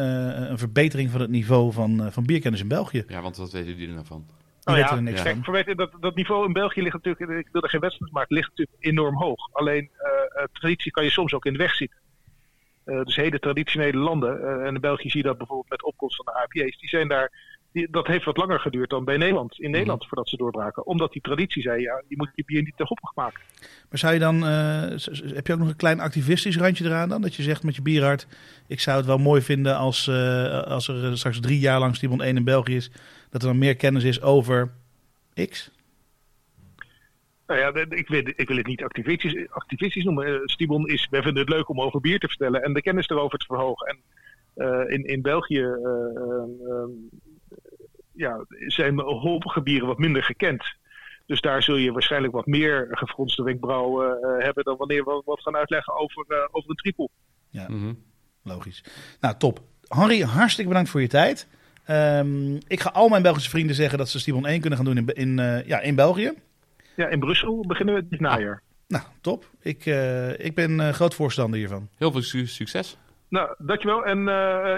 [0.50, 3.04] een verbetering van het niveau van, van bierkennis in België.
[3.08, 4.26] Ja, want wat weten jullie er nou van?
[4.64, 5.34] Ja, niks ja.
[5.42, 8.48] Kijk, dat, dat niveau in België ligt natuurlijk, ik wil er geen wedstrijd maken, ligt
[8.48, 9.48] natuurlijk enorm hoog.
[9.52, 11.98] Alleen uh, traditie kan je soms ook in de weg zitten.
[12.86, 16.16] Uh, dus hele traditionele landen, uh, en in België zie je dat bijvoorbeeld met opkomst
[16.16, 17.32] van de APA's, die zijn daar,
[17.74, 20.08] die, dat heeft wat langer geduurd dan bij Nederland, in Nederland mm.
[20.08, 20.86] voordat ze doorbraken.
[20.86, 23.40] Omdat die traditie zei, ja, je moet je bier niet te hoppig maken.
[23.88, 24.42] Maar zou je dan,
[25.34, 27.22] heb je ook nog een klein activistisch randje eraan dan?
[27.22, 28.26] Dat je zegt met je bierhart,
[28.66, 30.08] ik zou het wel mooi vinden als,
[30.64, 32.90] als er straks drie jaar lang Stibon 1 in België is
[33.30, 34.72] dat er dan meer kennis is over
[35.48, 35.70] X?
[37.46, 40.40] Nou ja, ik wil, ik wil het niet activistisch, activistisch noemen.
[40.44, 43.38] Stibon is, wij vinden het leuk om over bier te vertellen en de kennis erover
[43.38, 43.86] te verhogen.
[43.86, 43.98] En
[44.56, 46.84] uh, in, in België uh,
[48.14, 50.64] ja, zijn hopige bieren wat minder gekend.
[51.26, 55.56] Dus daar zul je waarschijnlijk wat meer gefronste wenkbrauwen hebben dan wanneer we wat gaan
[55.56, 57.08] uitleggen over, over een triple.
[57.50, 57.98] Ja, mm -hmm.
[58.42, 58.84] logisch.
[59.20, 59.60] Nou, top.
[59.88, 61.48] Henry, hartstikke bedankt voor je tijd.
[61.90, 64.96] Um, ik ga al mijn Belgische vrienden zeggen dat ze Stibon 1 kunnen gaan doen
[64.96, 66.32] in, in, uh, ja, in België.
[66.96, 68.62] Ja, in Brussel beginnen we dit najaar.
[68.88, 69.50] Nou, top.
[69.60, 71.88] Ik, uh, ik ben uh, groot voorstander hiervan.
[71.96, 72.96] Heel veel su succes.
[73.28, 74.04] Nou, dankjewel.
[74.04, 74.18] En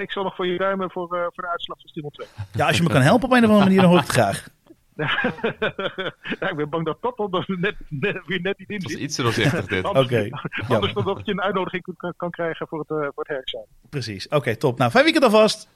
[0.01, 2.27] ik zal nog voor je ruimen voor, voor de uitslag van Stibon 2.
[2.53, 4.13] Ja, als je me kan helpen op een of andere manier, dan hoor ik het
[4.13, 4.49] graag.
[6.41, 8.91] ja, ik ben bang dat dat er net, net, weer net niet in zit.
[9.17, 9.85] Dat is iets dit.
[9.89, 9.99] Oké.
[9.99, 10.33] Okay.
[10.69, 13.69] Anders dan dat je een uitnodiging kan, kan krijgen voor het, voor het herexamen.
[13.91, 14.27] Precies.
[14.27, 14.79] Oké, okay, top.
[14.79, 15.69] Nou, fijn weekend alvast.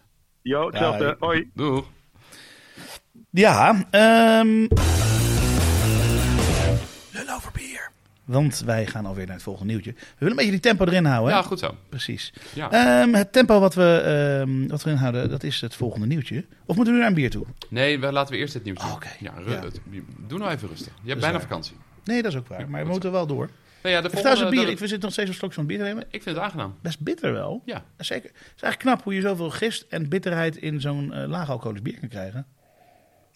[0.43, 1.05] Jo, hetzelfde.
[1.05, 1.51] Ja, Hoi.
[1.55, 1.87] Doeg.
[3.31, 3.85] Ja,
[4.41, 4.69] um...
[8.31, 9.93] Want wij gaan alweer naar het volgende nieuwtje.
[9.93, 11.35] We willen een beetje die tempo erin houden.
[11.35, 11.75] Ja, goed zo.
[11.89, 12.33] Precies.
[12.55, 12.71] Ja.
[12.71, 16.45] Ehm, het tempo wat we, ehm, wat we erin houden, dat is het volgende nieuwtje.
[16.67, 17.47] Of moeten we nu naar een bier toe?
[17.69, 18.89] Nee, we, laten we eerst dit nieuws doen.
[18.89, 19.09] Oh, oké.
[19.21, 19.63] Ja, Ja.
[19.63, 19.81] het-
[20.27, 20.93] doe nou even rustig.
[21.03, 21.47] Je hebt bijna waar.
[21.47, 21.77] vakantie.
[22.05, 22.61] Nee, dat is ook waar.
[22.61, 23.51] Ja, maar we moeten wel door.
[23.83, 25.83] Nee, ja, de het volgende- bier, ik zitten nog steeds een slokje van het bier
[25.83, 26.05] te nemen.
[26.11, 26.75] Ik vind het aangenaam.
[26.83, 27.63] Best bitter wel.
[27.65, 27.85] Ja.
[27.97, 28.31] Zeker.
[28.31, 31.83] Het is eigenlijk knap hoe je zoveel gist en bitterheid in zo'n eh laag alcoholisch
[31.83, 32.47] bier kan krijgen.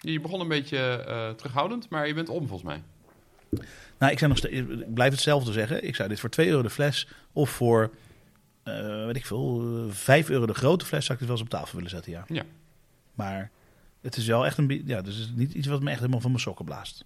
[0.00, 2.82] Je begon een beetje eh, terughoudend, maar je bent om volgens mij.
[3.98, 5.84] Nou, ik, zou nog steeds, ik blijf hetzelfde zeggen.
[5.84, 7.90] Ik zou dit voor 2 euro de fles of voor,
[8.62, 11.52] eh, weet ik veel, eh, 5 euro de grote fles zou ik dit wel eens
[11.52, 12.24] op tafel willen zetten, ja.
[12.28, 12.42] Ja.
[13.14, 13.50] Maar
[14.00, 16.20] het is wel echt een ja, dus het is niet iets wat me echt helemaal
[16.20, 17.04] van mijn sokken blaast.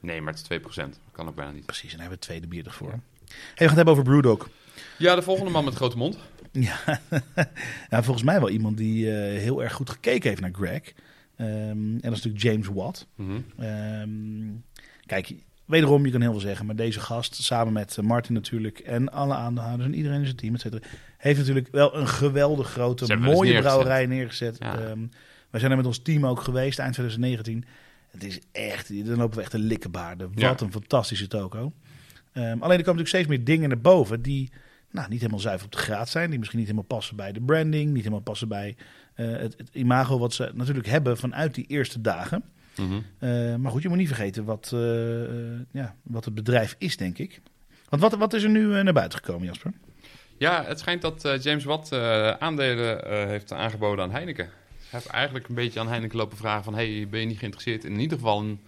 [0.00, 0.92] Nee, maar het is 2%.
[1.04, 1.66] Dat kan ook bijna niet.
[1.66, 2.90] Precies, en dan hebben we het tweede bier ervoor.
[2.90, 4.48] Hey, we gaan het hebben over Brewdog.
[4.98, 6.18] Ja, de volgende man met grote mond.
[6.52, 7.00] Ja,
[7.90, 10.92] ja volgens mij wel iemand die eh, heel erg goed gekeken heeft naar Greg.
[11.36, 13.06] Ehm, en dat is natuurlijk James Watt.
[13.14, 13.40] Mhm.
[13.58, 14.10] Ehm,
[15.06, 15.34] kijk,
[15.70, 19.12] wederom, je kan heel veel zeggen, maar deze gast, samen met eh, Martin natuurlijk en
[19.12, 23.16] alle aandeelhouders en iedereen in zijn team, et cetera, heeft natuurlijk wel een geweldig grote,
[23.16, 23.60] mooie neergezet.
[23.60, 24.56] brouwerij neergezet.
[24.58, 24.78] Ja.
[24.78, 24.98] Ehm,
[25.50, 27.64] wij zijn er met ons team ook geweest eind 2019.
[28.10, 30.28] Het is echt, dan lopen we echt een likkebaarden.
[30.34, 30.54] Wat Ja.
[30.60, 31.72] een fantastische toko.
[32.32, 34.50] Ehm, alleen er komen natuurlijk steeds meer dingen naar boven die
[34.90, 36.28] nou, niet helemaal zuiver op de graad zijn.
[36.30, 38.76] Die misschien niet helemaal passen bij de branding, niet helemaal passen bij
[39.14, 42.42] eh, het, het imago wat ze natuurlijk hebben vanuit die eerste dagen.
[42.76, 43.00] Mhm.
[43.18, 46.96] Eh, maar goed, je moet niet vergeten wat, eh, eh, ja, wat het bedrijf is,
[46.96, 47.40] denk ik.
[47.88, 49.72] Want wat, wat is er nu naar buiten gekomen, Jasper?
[50.40, 54.44] Ja, het schijnt dat eh, James Watt eh, aandelen eh, heeft aangeboden aan Heineken.
[54.44, 54.52] Hij
[54.88, 56.74] heeft eigenlijk een beetje aan Heineken lopen vragen van...
[56.74, 58.60] hey, ben je niet geïnteresseerd in in ieder geval een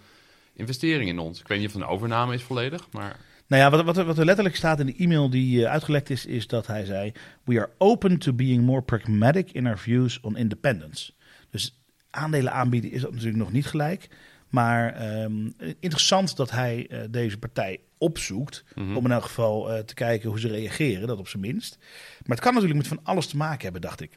[0.53, 1.39] investering in ons?
[1.39, 3.15] Ik weet niet of het een overname is volledig, maar...
[3.47, 6.09] Nou ja, wat, wat, er, wat er letterlijk staat in de e-mail die eh, uitgelekt
[6.09, 7.11] is, is dat hij zei:
[7.43, 11.13] We are open to being more pragmatic in our views on independence.
[11.49, 11.82] Dus
[12.13, 14.07] aandelen aanbieden is dat natuurlijk nog niet gelijk.
[14.49, 15.49] Maar ehm,
[15.79, 18.63] interessant dat hij eh, deze partij opzoekt.
[18.75, 18.95] Mhm.
[18.95, 21.77] Om in elk geval eh, te kijken hoe ze reageren, dat op zijn minst.
[22.25, 24.11] Maar het kan natuurlijk met van alles te maken hebben, dacht ik.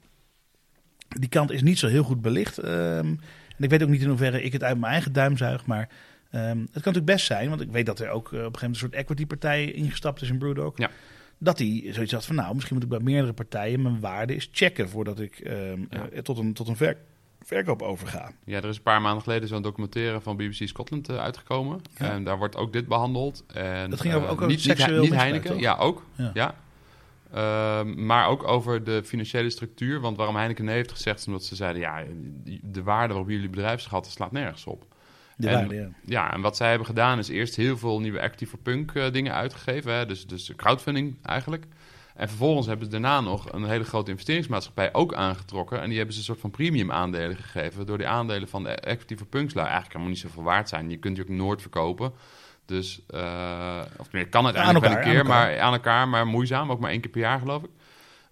[1.09, 2.59] Die kant is niet zo heel goed belicht.
[2.59, 3.15] ehm,
[3.57, 5.67] en ik weet ook niet in hoeverre ik het uit mijn eigen duim zuig.
[5.67, 5.89] Maar
[6.31, 8.41] ehm, het kan natuurlijk best zijn, want ik weet dat er ook eh, op een
[8.43, 10.79] gegeven moment een soort equity-partij ingestapt is in Brewdog.
[10.79, 10.91] Ja.
[11.39, 14.49] Dat hij zoiets had van, nou, misschien moet ik bij meerdere partijen mijn waarde eens
[14.53, 15.41] checken voordat ik
[15.91, 16.23] Ja.
[16.23, 16.99] tot een, tot een ver-
[17.47, 18.31] verkoop overga.
[18.45, 21.81] Ja, er is een paar maanden geleden zo'n documentaire van BBC Scotland eh, uitgekomen.
[21.99, 22.11] Ja.
[22.11, 23.45] En daar wordt ook dit behandeld.
[23.47, 25.61] En, Dat ging over- eh, ook over niet, seksueel niet Heineken, toch?
[25.61, 26.03] ja ook.
[26.15, 26.31] Ja.
[26.35, 26.55] Ja.
[27.33, 30.01] Ehm, maar ook over de financiële structuur.
[30.01, 31.81] Want waarom Heineken nee heeft gezegd, is omdat ze zeiden...
[31.83, 32.03] ja,
[32.63, 34.85] de waarde waarop jullie bedrijfsgehalte slaat nergens op.
[35.37, 35.89] De En- waarde, ja.
[36.05, 39.13] Ja, en wat zij hebben gedaan is eerst heel veel nieuwe Active for Punk eh,
[39.13, 39.93] dingen uitgegeven.
[39.95, 40.07] Hè?
[40.07, 41.65] Dus, dus crowdfunding eigenlijk.
[42.17, 45.81] En vervolgens hebben ze daarna nog een hele grote investeringsmaatschappij ook aangetrokken.
[45.81, 47.77] En die hebben ze een soort van premium aandelen gegeven.
[47.77, 50.91] Waardoor die aandelen van de Active for Punks eigenlijk helemaal niet zoveel waard zijn.
[50.91, 52.13] Je kunt die ook nooit verkopen.
[52.65, 56.71] Dus, eh, of meer, kan Aan wel een keer, aan maar aan elkaar, maar moeizaam.
[56.71, 57.71] Ook maar één keer per jaar, geloof ik.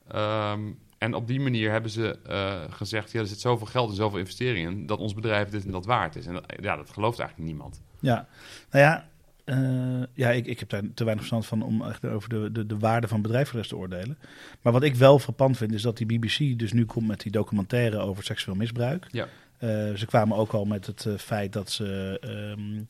[0.08, 0.60] Ehm,
[0.98, 4.18] en op die manier hebben ze eh, gezegd: ja, er zit zoveel geld en zoveel
[4.18, 6.26] investeringen in dat ons bedrijf dit en dat waard is.
[6.26, 7.82] En dat, ja, dat gelooft eigenlijk niemand.
[8.00, 8.26] Ja,
[8.70, 9.08] nou ja,
[9.44, 12.66] eh, ja ik, ik heb daar te weinig verstand van om echt over de, de,
[12.66, 14.18] de waarde van bedrijfsrecht te oordelen.
[14.62, 17.32] Maar wat ik wel frappant vind, is dat die BBC dus nu komt met die
[17.32, 19.06] documentaire over seksueel misbruik.
[19.10, 19.28] Ja.
[19.58, 22.82] Eh, ze kwamen ook al met het eh, feit dat ze, ehm,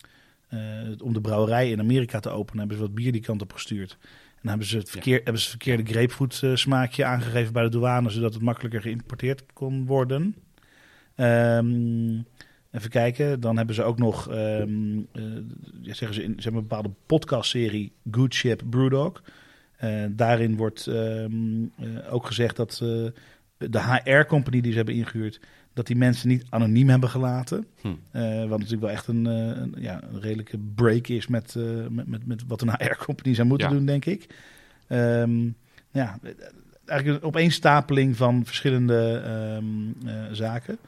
[0.49, 3.53] eh, om de brouwerij in Amerika te openen, hebben ze wat bier die kant op
[3.53, 3.99] gestuurd.
[4.43, 8.11] En hebben ze het, verkeer, hebben ze het verkeerde grapefruit smaakje aangegeven bij de douane,
[8.11, 10.35] zodat het makkelijker geïmporteerd kon worden.
[11.15, 12.19] Ehm,
[12.75, 15.23] even kijken, dan hebben ze ook nog, ehm, eh,
[15.81, 19.23] ja, zeggen ze, in, ze hebben een bepaalde podcastserie Good Ship Brewdog.
[19.77, 22.77] Eh, daarin wordt ehm, eh, ook gezegd dat
[23.59, 25.41] de HR-company die ze hebben ingehuurd,
[25.73, 27.67] dat die mensen niet anoniem hebben gelaten.
[27.81, 27.89] Hm.
[28.11, 31.55] Eh, wat natuurlijk wel echt een, een, ja, een redelijke break is met,
[31.89, 33.75] met, met, met wat een HR-company zou moeten Ja.
[33.75, 34.27] doen, denk ik.
[34.89, 35.49] Ehm,
[35.91, 36.19] ja,
[36.85, 39.23] eigenlijk een opeenstapeling van verschillende
[40.33, 40.79] zaken.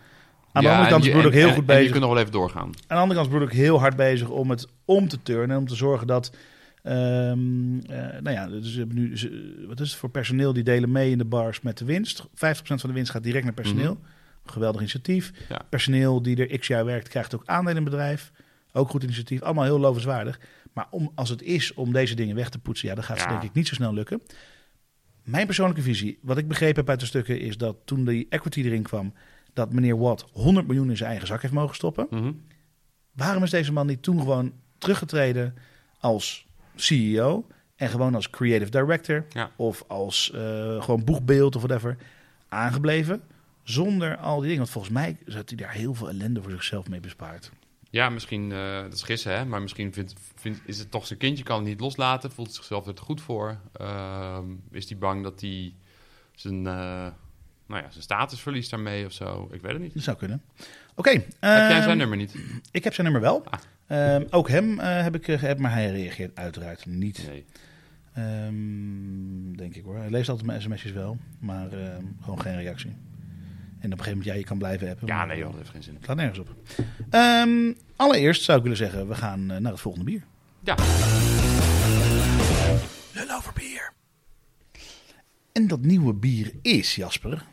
[0.57, 1.90] Aan de Ja, andere kant is Brood ook heel en- goed En je bezig.
[1.90, 2.62] kunt nog wel even doorgaan.
[2.66, 5.51] Aan de andere kant is Brood ook heel hard bezig om het om te turnen.
[5.51, 6.33] En om te zorgen dat.
[6.83, 9.19] ehm, eh, nou ja, dus we hebben nu.
[9.19, 12.27] ze- Wat is het voor personeel die delen mee in de bars met de winst?
[12.35, 13.99] 50% van de winst gaat direct naar personeel.
[14.45, 15.33] Geweldig initiatief.
[15.49, 15.61] Ja.
[15.69, 18.33] Personeel die er x jaar werkt, krijgt ook aandelen in het bedrijf.
[18.73, 19.42] Ook goed initiatief.
[19.42, 20.40] Allemaal heel lovenswaardig.
[20.73, 23.25] Maar om, als het is om deze dingen weg te poetsen, ja, dan gaat het
[23.27, 23.33] Ja.
[23.33, 24.23] denk ik niet zo snel lukken.
[25.25, 28.61] Mijn persoonlijke visie, wat ik begrepen heb uit de stukken, is dat toen die equity
[28.62, 29.12] erin kwam,
[29.57, 32.07] dat meneer Watt 100 miljoen in zijn eigen zak heeft mogen stoppen.
[32.11, 32.33] Mhm.
[33.12, 35.55] Waarom is deze man niet toen gewoon teruggetreden
[36.01, 39.51] als CEO en gewoon als creative director Ja.
[39.57, 41.97] of als eh, gewoon boegbeeld of whatever
[42.49, 43.23] aangebleven
[43.62, 44.59] zonder al die dingen?
[44.59, 47.51] Want volgens mij had hij daar heel veel ellende voor zichzelf mee bespaard.
[47.90, 49.45] Ja, misschien, eh, dat is gissen, hè?
[49.45, 52.87] maar misschien vindt, vindt, is het toch zijn kindje, kan het niet loslaten, voelt zichzelf
[52.87, 53.57] er te goed voor.
[53.73, 55.75] Ehm, is hij bang dat hij
[56.35, 57.07] zijn, uh,
[57.67, 59.49] nou ja, zijn status verliest daarmee of zo?
[59.53, 59.95] Ik weet het niet.
[59.95, 60.43] Dat zou kunnen.
[60.95, 61.11] Oké.
[61.11, 62.35] heb jij zijn ehm, nummer niet?
[62.71, 63.45] Ik heb zijn nummer wel.
[63.45, 63.61] Ah.
[63.87, 67.29] Ehm, ook hem uh, heb ik geappt, maar hij reageert uiteraard niet.
[67.29, 67.45] Nee.
[68.47, 69.97] Um, denk ik hoor.
[69.97, 71.69] Hij leest altijd mijn sms'jes wel, maar
[72.21, 72.97] gewoon geen reactie.
[73.87, 75.07] En op een gegeven moment, ja, je kan blijven appen.
[75.07, 75.95] Ja, nee joh, dat heeft geen zin.
[75.95, 76.55] Het gaat nergens op.
[77.11, 80.23] Um, allereerst zou ik willen zeggen, we gaan uh, naar het volgende bier.
[80.61, 80.75] Ja.
[83.15, 83.93] Lul over bier.
[85.53, 87.45] En dat nieuwe bier is, Jasper...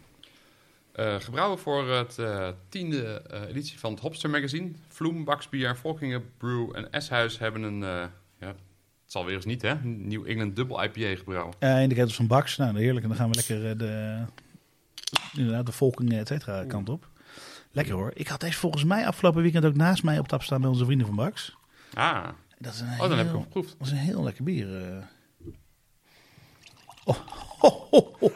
[0.96, 4.72] Uh, gebrouwen voor het uh, tiende editie van het Hopster Magazine.
[4.88, 7.80] Vloem, Baksbier, Volkingen Brew en Eshuis hebben een...
[8.40, 8.58] ja, het
[9.06, 9.76] zal weer eens niet, hè?
[9.84, 11.54] Nieuw England Double IPA gebrouwen.
[11.60, 12.58] Ja, in de ketels van Baks.
[12.58, 13.04] Nou, heerlijk.
[13.04, 14.24] En dan gaan we lekker de,
[15.34, 17.08] inderdaad de volking, et cetera, kant op.
[17.72, 18.12] Lekker hoor.
[18.14, 20.86] Ik had deze volgens mij afgelopen weekend ook naast mij op tap staan bij onze
[20.86, 21.58] vrienden van Bax.
[21.94, 22.28] Ah.
[22.58, 23.76] Dat is een oh, heel, dan heb ik hem geproefd.
[23.78, 24.68] Dat is een heel lekker bier.
[24.68, 24.98] Uh.
[27.06, 27.18] Oh,
[27.60, 28.32] ho, ho, ho,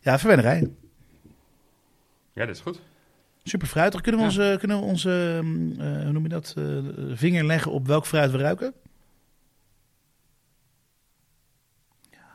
[0.00, 0.70] ja, verwennerij.
[2.32, 2.80] Ja, dit is goed.
[3.42, 4.00] Super fruitig.
[4.00, 4.32] Kunnen we ja.
[4.32, 8.30] onze, kunnen we onze uh, hoe noem je dat, uh, vinger leggen op welk fruit
[8.30, 8.74] we ruiken?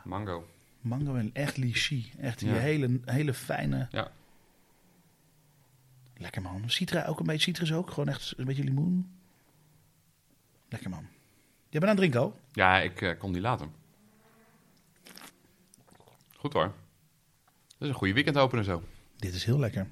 [0.03, 0.47] Mango.
[0.81, 2.11] Mango en echt lychee.
[2.19, 2.55] Echt die ja.
[2.55, 3.87] hele, hele fijne.
[3.91, 4.11] Ja.
[6.17, 6.69] Lekker man.
[6.69, 7.89] Citra ook een beetje citrus ook.
[7.89, 9.19] Gewoon echt een beetje limoen.
[10.69, 11.07] Lekker man.
[11.69, 12.39] Jij bent aan het drinken al?
[12.51, 13.73] Ja, ik uh, kon die laten.
[16.35, 16.73] Goed hoor.
[17.67, 18.83] Dat is een goede weekend openen zo.
[19.25, 19.87] Dit is heel lekker.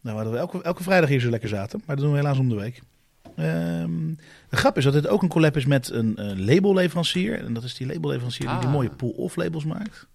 [0.00, 1.82] Nou, hadden we elke, elke vrijdag hier zo lekker zaten.
[1.86, 2.82] Maar dat doen we helaas om de week.
[3.38, 4.16] Um,
[4.48, 7.44] de grap is dat dit ook een collab is met een uh, labelleverancier.
[7.44, 8.52] En dat is die labelleverancier ah.
[8.52, 10.06] die die mooie pull-off labels maakt.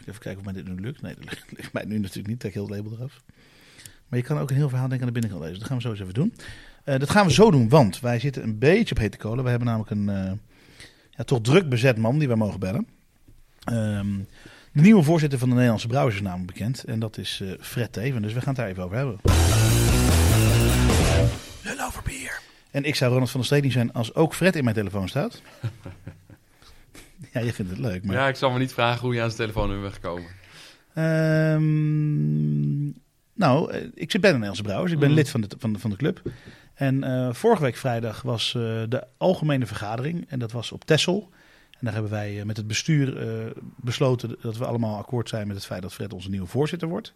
[0.00, 1.02] Even kijken of mij dit nu lukt.
[1.02, 2.40] Nee, dat lukt mij nu natuurlijk niet.
[2.40, 3.22] Trek heel het label eraf.
[4.08, 5.58] Maar je kan ook een heel verhaal denken aan de binnenkant lezen.
[5.58, 6.34] Dat gaan we zo eens even doen.
[6.84, 9.44] Uh, dat gaan we zo doen, want wij zitten een beetje op hete kolen.
[9.44, 10.32] We hebben namelijk een uh,
[11.10, 12.86] ja, toch druk bezet man die wij mogen bellen.
[13.72, 14.26] Um,
[14.76, 16.84] de nieuwe voorzitter van de Nederlandse Brouwers is namelijk bekend.
[16.84, 18.22] En dat is uh, Fred Teven.
[18.22, 19.18] Dus we gaan het daar even over hebben.
[21.62, 22.40] Lul over bier.
[22.70, 25.42] En ik zou Ronald van der niet zijn als ook Fred in mijn telefoon staat.
[27.32, 28.04] ja, je vindt het leuk.
[28.04, 28.16] Maar...
[28.16, 30.30] Ja, ik zal me niet vragen hoe je aan zijn telefoon bent gekomen.
[31.54, 32.94] Um,
[33.32, 34.92] nou, ik zit bij de Nederlandse Brouwers.
[34.92, 35.14] Ik ben mm.
[35.14, 36.22] lid van de, van, de, van de club.
[36.74, 40.24] En uh, vorige week vrijdag was uh, de algemene vergadering.
[40.28, 41.30] En dat was op Tessel.
[41.78, 45.56] En daar hebben wij met het bestuur uh, besloten dat we allemaal akkoord zijn met
[45.56, 47.14] het feit dat Fred onze nieuwe voorzitter wordt.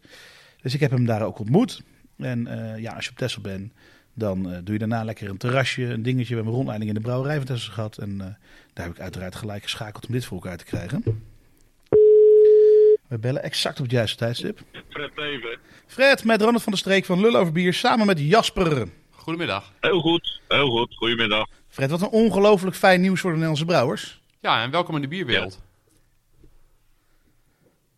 [0.63, 1.83] Dus ik heb hem daar ook ontmoet.
[2.17, 3.73] En ja, als je op Tessel bent,
[4.15, 6.29] dan uh, doe je daarna lekker een terrasje, een dingetje.
[6.29, 7.99] We hebben een rondleiding in de brouwerij van Tessel gehad.
[7.99, 8.19] En uh,
[8.73, 11.03] daar heb ik uiteraard gelijk geschakeld om dit voor elkaar te krijgen.
[13.09, 14.61] We bellen exact op het juiste tijdstip.
[14.89, 15.59] Fred even.
[15.87, 18.89] Fred met Ronald van der Streek van Lul over Bier samen met Jasper.
[19.11, 19.73] Goedemiddag.
[19.81, 20.95] Heel goed, heel goed.
[20.97, 21.49] Goedemiddag.
[21.69, 24.20] Fred, wat een ongelooflijk fijn nieuws voor de Nederlandse brouwers.
[24.41, 25.61] Ja, en welkom in de bierwereld.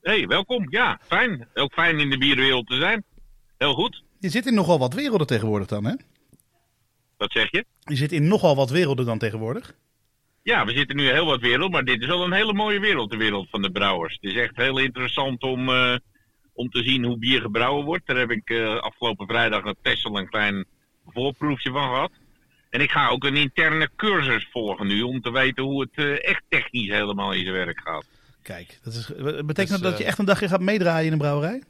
[0.02, 0.10] Ja.
[0.10, 0.66] hey, welkom.
[0.70, 1.48] Ja, fijn.
[1.54, 3.04] Ook fijn in de bierwereld te zijn.
[3.58, 4.02] Heel goed.
[4.18, 5.94] Je zit in nogal wat werelden tegenwoordig dan, hè?
[7.16, 7.64] Wat zeg je?
[7.80, 9.74] Je zit in nogal wat werelden dan tegenwoordig.
[10.42, 13.10] Ja, we zitten nu heel wat wereld, maar dit is wel een hele mooie wereld,
[13.10, 14.18] de wereld van de brouwers.
[14.20, 15.96] Het is echt heel interessant om, uh,
[16.52, 18.06] om te zien hoe bier gebrouwen wordt.
[18.06, 20.66] Daar heb ik uh, afgelopen vrijdag een Tessel een klein
[21.06, 22.12] voorproefje van gehad.
[22.72, 26.28] En ik ga ook een interne cursus volgen nu, om te weten hoe het uh,
[26.28, 28.04] echt technisch helemaal in zijn werk gaat.
[28.42, 31.18] Kijk, dat is, betekent dus, dat dat je echt een dagje gaat meedraaien in een
[31.18, 31.62] brouwerij?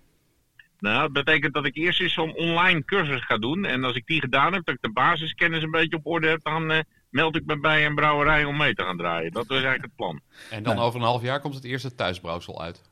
[0.78, 3.64] Nou, dat betekent dat ik eerst eens zo'n online cursus ga doen.
[3.64, 6.42] En als ik die gedaan heb, dat ik de basiskennis een beetje op orde heb,
[6.42, 6.78] dan uh,
[7.10, 9.32] meld ik me bij een brouwerij om mee te gaan draaien.
[9.32, 10.20] Dat is eigenlijk het plan.
[10.50, 10.86] En dan nou.
[10.86, 12.82] over een half jaar komt het eerste thuisbrouwsel uit.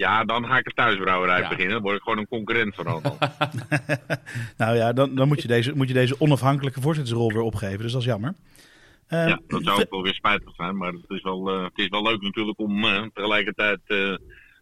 [0.00, 1.48] Ja, dan ga ik een thuisbrouwerij ja.
[1.48, 1.72] beginnen.
[1.72, 3.18] Dan word ik gewoon een concurrent van Ronald.
[4.56, 7.78] nou ja, dan, dan moet, je deze, moet je deze onafhankelijke voorzittersrol weer opgeven.
[7.78, 8.34] Dus dat is jammer.
[9.08, 10.76] Um, ja, dat zou ook wel weer spijtig zijn.
[10.76, 13.80] Maar het is wel, uh, het is wel leuk natuurlijk om uh, tegelijkertijd...
[13.86, 14.16] Uh,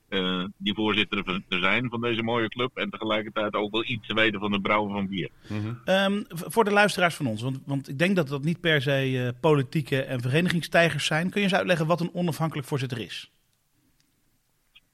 [0.08, 2.76] uh, die voorzitter te zijn van deze mooie club.
[2.76, 5.28] En tegelijkertijd ook wel iets te weten van het brouwen van bier.
[5.46, 5.80] -hmm.
[5.84, 9.10] um, voor de luisteraars van ons, want, want ik denk dat dat niet per se
[9.10, 11.30] uh, politieke en verenigingstijgers zijn.
[11.30, 13.30] Kun je eens uitleggen wat een onafhankelijk voorzitter is?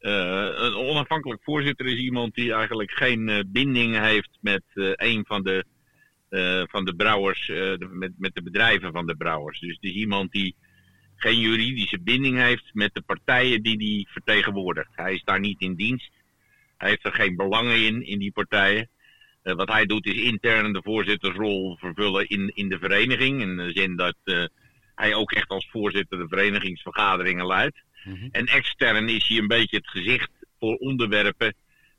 [0.05, 5.65] Uh, een onafhankelijk voorzitter is iemand die eigenlijk geen binding heeft met een van de,
[6.71, 7.53] van de brouwers,
[7.91, 9.61] met, met de bedrijven van de brouwers.
[9.61, 10.55] Dus het is iemand die
[11.17, 14.91] geen juridische binding heeft met de partijen die hij vertegenwoordigt.
[14.93, 16.11] Hij is daar niet in dienst.
[16.77, 18.89] Hij heeft er geen belangen in, in die partijen.
[19.43, 23.41] Wat hij doet is intern de voorzittersrol vervullen in, in de vereniging.
[23.41, 24.17] In de zin dat
[24.95, 27.83] hij ook echt als voorzitter de verenigingsvergaderingen leidt.
[28.05, 28.29] Mm -hmm.
[28.31, 31.55] En extern is hij een beetje het gezicht voor onderwerpen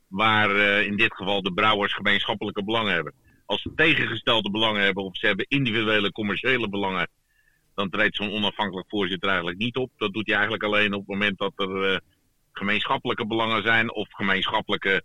[0.08, 3.12] waar uh, in dit geval de brouwers gemeenschappelijke belangen hebben.
[3.46, 7.08] als ze tegengestelde belangen hebben of ze hebben individuele commerciële belangen,
[7.74, 9.90] dan treedt zo'n onafhankelijk voorzitter eigenlijk niet op.
[9.96, 11.98] Dat doet hij eigenlijk alleen op het moment dat er eh,
[12.52, 15.02] gemeenschappelijke belangen zijn of gemeenschappelijke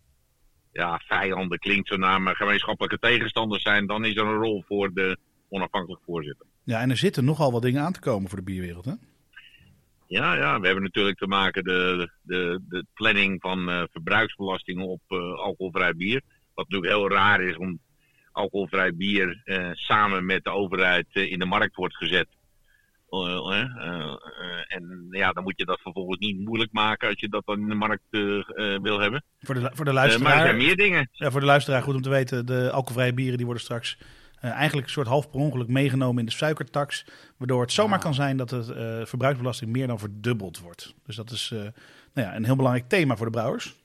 [0.71, 4.93] ja, vijanden klinkt zo naar, maar gemeenschappelijke tegenstanders zijn, dan is er een rol voor
[4.93, 5.17] de
[5.49, 6.45] onafhankelijk voorzitter.
[6.63, 8.93] Ja, en er zitten nogal wat dingen aan te komen voor de bierwereld, hè?
[10.11, 15.01] Ja, ja, we hebben natuurlijk te maken de, de, de planning van uh, verbruiksbelastingen op
[15.07, 16.21] uh, alcoholvrij bier.
[16.53, 17.79] Wat natuurlijk heel raar is om
[18.31, 22.27] alcoholvrij bier uh, samen met de overheid in de markt wordt gezet.
[24.67, 27.69] en ja, dan moet je dat vervolgens niet moeilijk maken als je dat dan in
[27.69, 28.03] de markt
[28.81, 29.23] wil hebben.
[29.39, 30.27] Voor de, voor de luisteraar.
[30.27, 31.09] maar er zijn meer dingen.
[31.11, 32.45] Ja, voor de luisteraar goed om te weten.
[32.45, 33.97] De alcoholvrije bieren die worden straks
[34.41, 37.05] uh, eigenlijk een soort half per ongeluk meegenomen in de suikertax.
[37.37, 40.95] Waardoor het zomaar kan zijn dat de uh, verbruiksbelasting meer dan verdubbeld wordt.
[41.05, 43.79] Dus dat is uh, nou ja, een heel belangrijk thema voor de brouwers.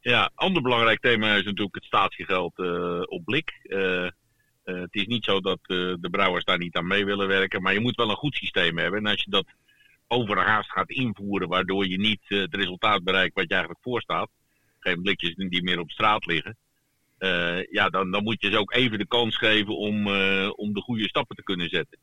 [0.00, 2.58] Ja, ander belangrijk thema is natuurlijk het statiegeld
[3.08, 3.52] op blik.
[4.64, 7.62] het is niet zo dat de brouwers daar niet aan mee willen werken.
[7.62, 8.98] Maar je moet wel een goed systeem hebben.
[8.98, 9.46] En als je dat
[10.06, 14.30] overhaast gaat invoeren, waardoor je niet het resultaat bereikt wat je eigenlijk voorstaat.
[14.78, 16.56] Geen blikjes die meer op straat liggen
[17.18, 20.72] uh, ja, dan, dan moet je ze ook even de kans geven om, uh, om
[20.72, 21.98] de goede stappen te kunnen zetten.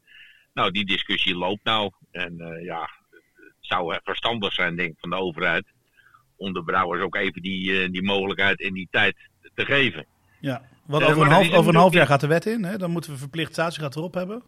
[0.54, 1.92] Nou, die discussie loopt nou.
[2.12, 5.66] En uh, ja, het zou verstandig zijn, denk ik, van de overheid.
[6.36, 9.16] Om de brouwers ook even die, die mogelijkheid en die tijd
[9.54, 10.06] te geven.
[10.40, 12.64] Ja, want over, een half, over een half jaar gaat de wet in.
[12.64, 12.78] Hè?
[12.78, 14.44] Dan moeten we verplicht statiegraad erop hebben.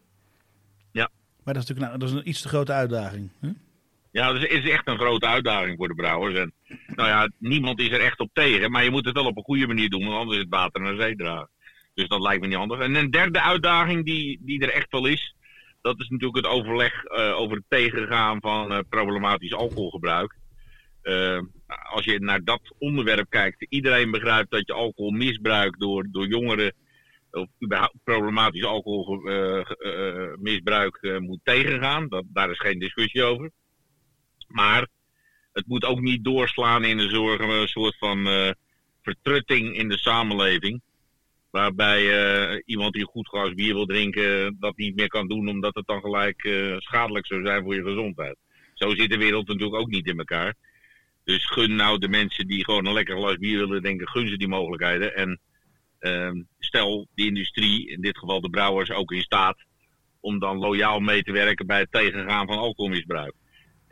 [0.91, 1.09] Ja.
[1.43, 3.29] Maar dat is natuurlijk nou, dat is een iets te grote uitdaging.
[3.39, 3.49] Hè?
[4.13, 6.35] Ja, dat is echt een grote uitdaging voor de brouwers.
[6.35, 6.53] En
[6.95, 8.71] nou ja, niemand is er echt op tegen.
[8.71, 10.81] Maar je moet het wel op een goede manier doen, want anders is het water
[10.81, 11.49] naar zee dragen.
[11.93, 12.81] Dus dat lijkt me niet anders.
[12.81, 15.35] En een derde uitdaging die, die er echt wel is,
[15.81, 20.35] dat is natuurlijk het overleg uh, over het tegengaan van uh, problematisch alcoholgebruik.
[21.03, 21.39] Uh,
[21.91, 26.73] als je naar dat onderwerp kijkt, iedereen begrijpt dat je alcoholmisbruik door, door jongeren
[27.31, 32.07] of überhaupt problematisch alcoholmisbruik moet tegengaan.
[32.07, 33.51] Dat, daar is geen discussie over.
[34.53, 34.87] Maar
[35.53, 38.51] het moet ook niet doorslaan in een, soort van uh,
[39.01, 40.81] vertrutting in de samenleving.
[41.49, 45.49] Waarbij uh, iemand die een goed glas bier wil drinken dat niet meer kan doen
[45.49, 46.41] omdat het dan gelijk
[46.77, 48.35] schadelijk zou zijn voor je gezondheid.
[48.73, 50.53] Zo zit de wereld natuurlijk ook niet in elkaar.
[51.23, 54.37] Dus gun nou de mensen die gewoon een lekker glas bier willen drinken, gun ze
[54.37, 55.15] die mogelijkheden.
[55.15, 55.39] En
[55.99, 59.63] uh, stel die industrie, in dit geval de brouwers, ook in staat
[60.19, 63.33] om dan loyaal mee te werken bij het tegengaan van alcoholmisbruik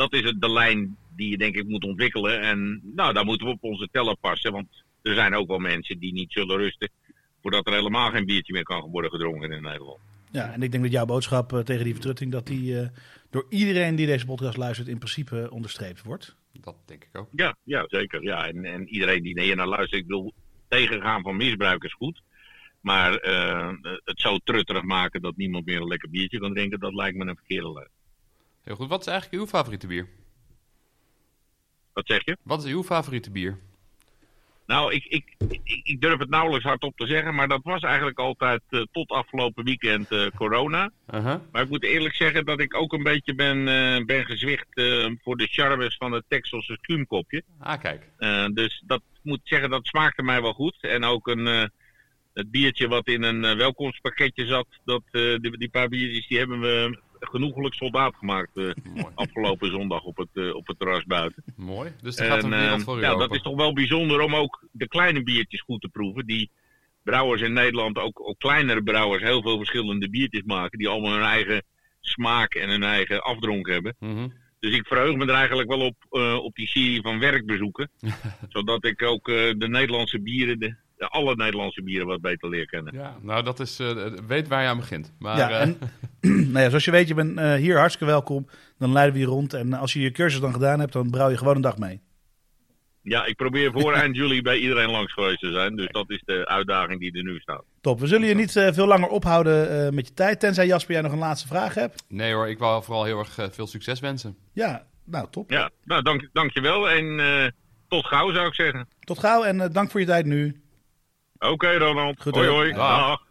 [0.01, 2.41] dat is het, de lijn die je denk ik moet ontwikkelen.
[2.41, 4.51] En nou, daar moeten we op onze teller passen.
[4.51, 6.89] Want er zijn ook wel mensen die niet zullen rusten
[7.41, 9.99] voordat er helemaal geen biertje meer kan worden gedronken in Nederland.
[10.31, 12.87] Ja, en ik denk dat jouw boodschap uh, tegen die vertrutting, dat die uh,
[13.29, 16.35] door iedereen die deze podcast luistert in principe onderstreept wordt.
[16.51, 17.29] Dat denk ik ook.
[17.31, 18.23] Ja, ja zeker.
[18.23, 18.47] Ja.
[18.47, 20.33] En, en iedereen die hier naar luistert, ik wil
[20.67, 22.21] tegengaan van misbruik is goed.
[22.81, 23.71] Maar uh,
[24.03, 27.25] het zo trutterig maken dat niemand meer een lekker biertje kan drinken, dat lijkt me
[27.25, 27.89] een verkeerde lijn.
[28.63, 28.89] Heel goed.
[28.89, 30.07] Wat is eigenlijk uw favoriete bier?
[31.93, 32.37] Wat zeg je?
[32.43, 33.59] Wat is uw favoriete bier?
[34.65, 38.19] Nou, ik, ik, ik, ik durf het nauwelijks hardop te zeggen, maar dat was eigenlijk
[38.19, 40.91] altijd uh, tot afgelopen weekend uh, corona.
[41.13, 41.39] Uh -huh.
[41.51, 44.67] Maar ik moet eerlijk zeggen dat ik ook een beetje ben, uh, ben gezwicht
[45.21, 47.43] voor de charmes van het Texelse skuumkopje.
[47.59, 48.09] Ah, kijk.
[48.53, 50.77] dus dat moet zeggen, dat smaakte mij wel goed.
[50.81, 51.45] En ook een,
[52.33, 56.99] het biertje wat in een welkomstpakketje zat, dat, die, die paar biertjes, die hebben we
[57.29, 58.71] genoegelijk soldaat gemaakt uh,
[59.15, 61.43] afgelopen zondag op het, uh, op het terras buiten.
[61.55, 63.27] Mooi, dus dat gaat een wereld voor u Ja, open.
[63.27, 66.25] dat is toch wel bijzonder om ook de kleine biertjes goed te proeven.
[66.25, 66.49] Die
[67.03, 70.77] brouwers in Nederland, ook, ook kleinere brouwers, heel veel verschillende biertjes maken.
[70.77, 71.63] Die allemaal hun eigen
[71.99, 73.95] smaak en hun eigen afdronk hebben.
[73.99, 74.33] Mm -hmm.
[74.59, 77.89] Dus ik verheug me er eigenlijk wel op, uh, op die serie van werkbezoeken.
[78.49, 80.59] zodat ik ook de Nederlandse bieren...
[80.59, 80.75] De,
[81.09, 82.93] alle Nederlandse bieren wat beter leer kennen.
[82.93, 85.13] Ja, nou dat is, uh, weet waar je aan begint.
[85.19, 85.77] Maar, ja, en,
[86.21, 88.47] nou ja, zoals je weet, je bent uh, hier hartstikke welkom.
[88.77, 89.53] Dan leiden we je rond.
[89.53, 92.01] En als je je cursus dan gedaan hebt, dan brouw je gewoon een dag mee.
[93.01, 95.75] Ja, ik probeer voor eind juli bij iedereen langs geweest te zijn.
[95.75, 97.63] Dus dat is de uitdaging die er nu staat.
[97.81, 97.99] Top.
[97.99, 100.39] We zullen je niet uh, veel langer ophouden met je tijd.
[100.39, 102.03] Tenzij Jasper, jij nog een laatste vraag hebt.
[102.07, 104.37] Nee hoor, ik wou vooral heel erg veel succes wensen.
[104.53, 105.49] Ja, nou top.
[105.49, 106.89] Ja, nou dank, dank je wel.
[106.89, 107.53] En
[107.87, 108.87] tot gauw zou ik zeggen.
[108.99, 110.61] Tot gauw en dank voor je tijd nu.
[111.35, 112.21] Oké, okay, Ronald.
[112.21, 112.73] Goed, hoi, hoi.
[112.73, 113.29] Dag.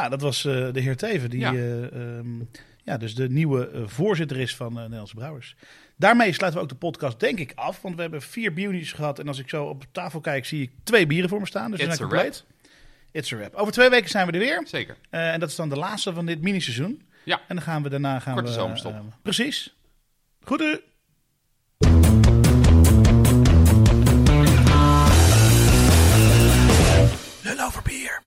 [0.00, 1.52] Nou, dat was uh, de heer Teven, die Ja.
[1.52, 2.48] uh, um,
[2.84, 5.54] ja, dus de nieuwe uh, voorzitter is van Nederlandse Brouwers.
[5.96, 7.82] Daarmee sluiten we ook de podcast, denk ik, af.
[7.82, 9.18] Want we hebben vier biertjes gehad.
[9.18, 11.70] En als ik zo op tafel kijk, zie ik twee bieren voor me staan.
[11.70, 12.44] Dus we It's zijn a compleet.
[13.12, 13.54] It's a wrap.
[13.54, 14.62] Over twee weken zijn we er weer.
[14.64, 14.96] Zeker.
[15.10, 17.02] en dat is dan de laatste van dit miniseizoen.
[17.24, 17.40] Ja.
[17.48, 18.18] En dan gaan we daarna...
[18.18, 18.94] Gaan Korte we, zomerstop.
[19.22, 19.74] precies.
[20.42, 20.60] Goed.
[27.42, 28.22] Le over bier.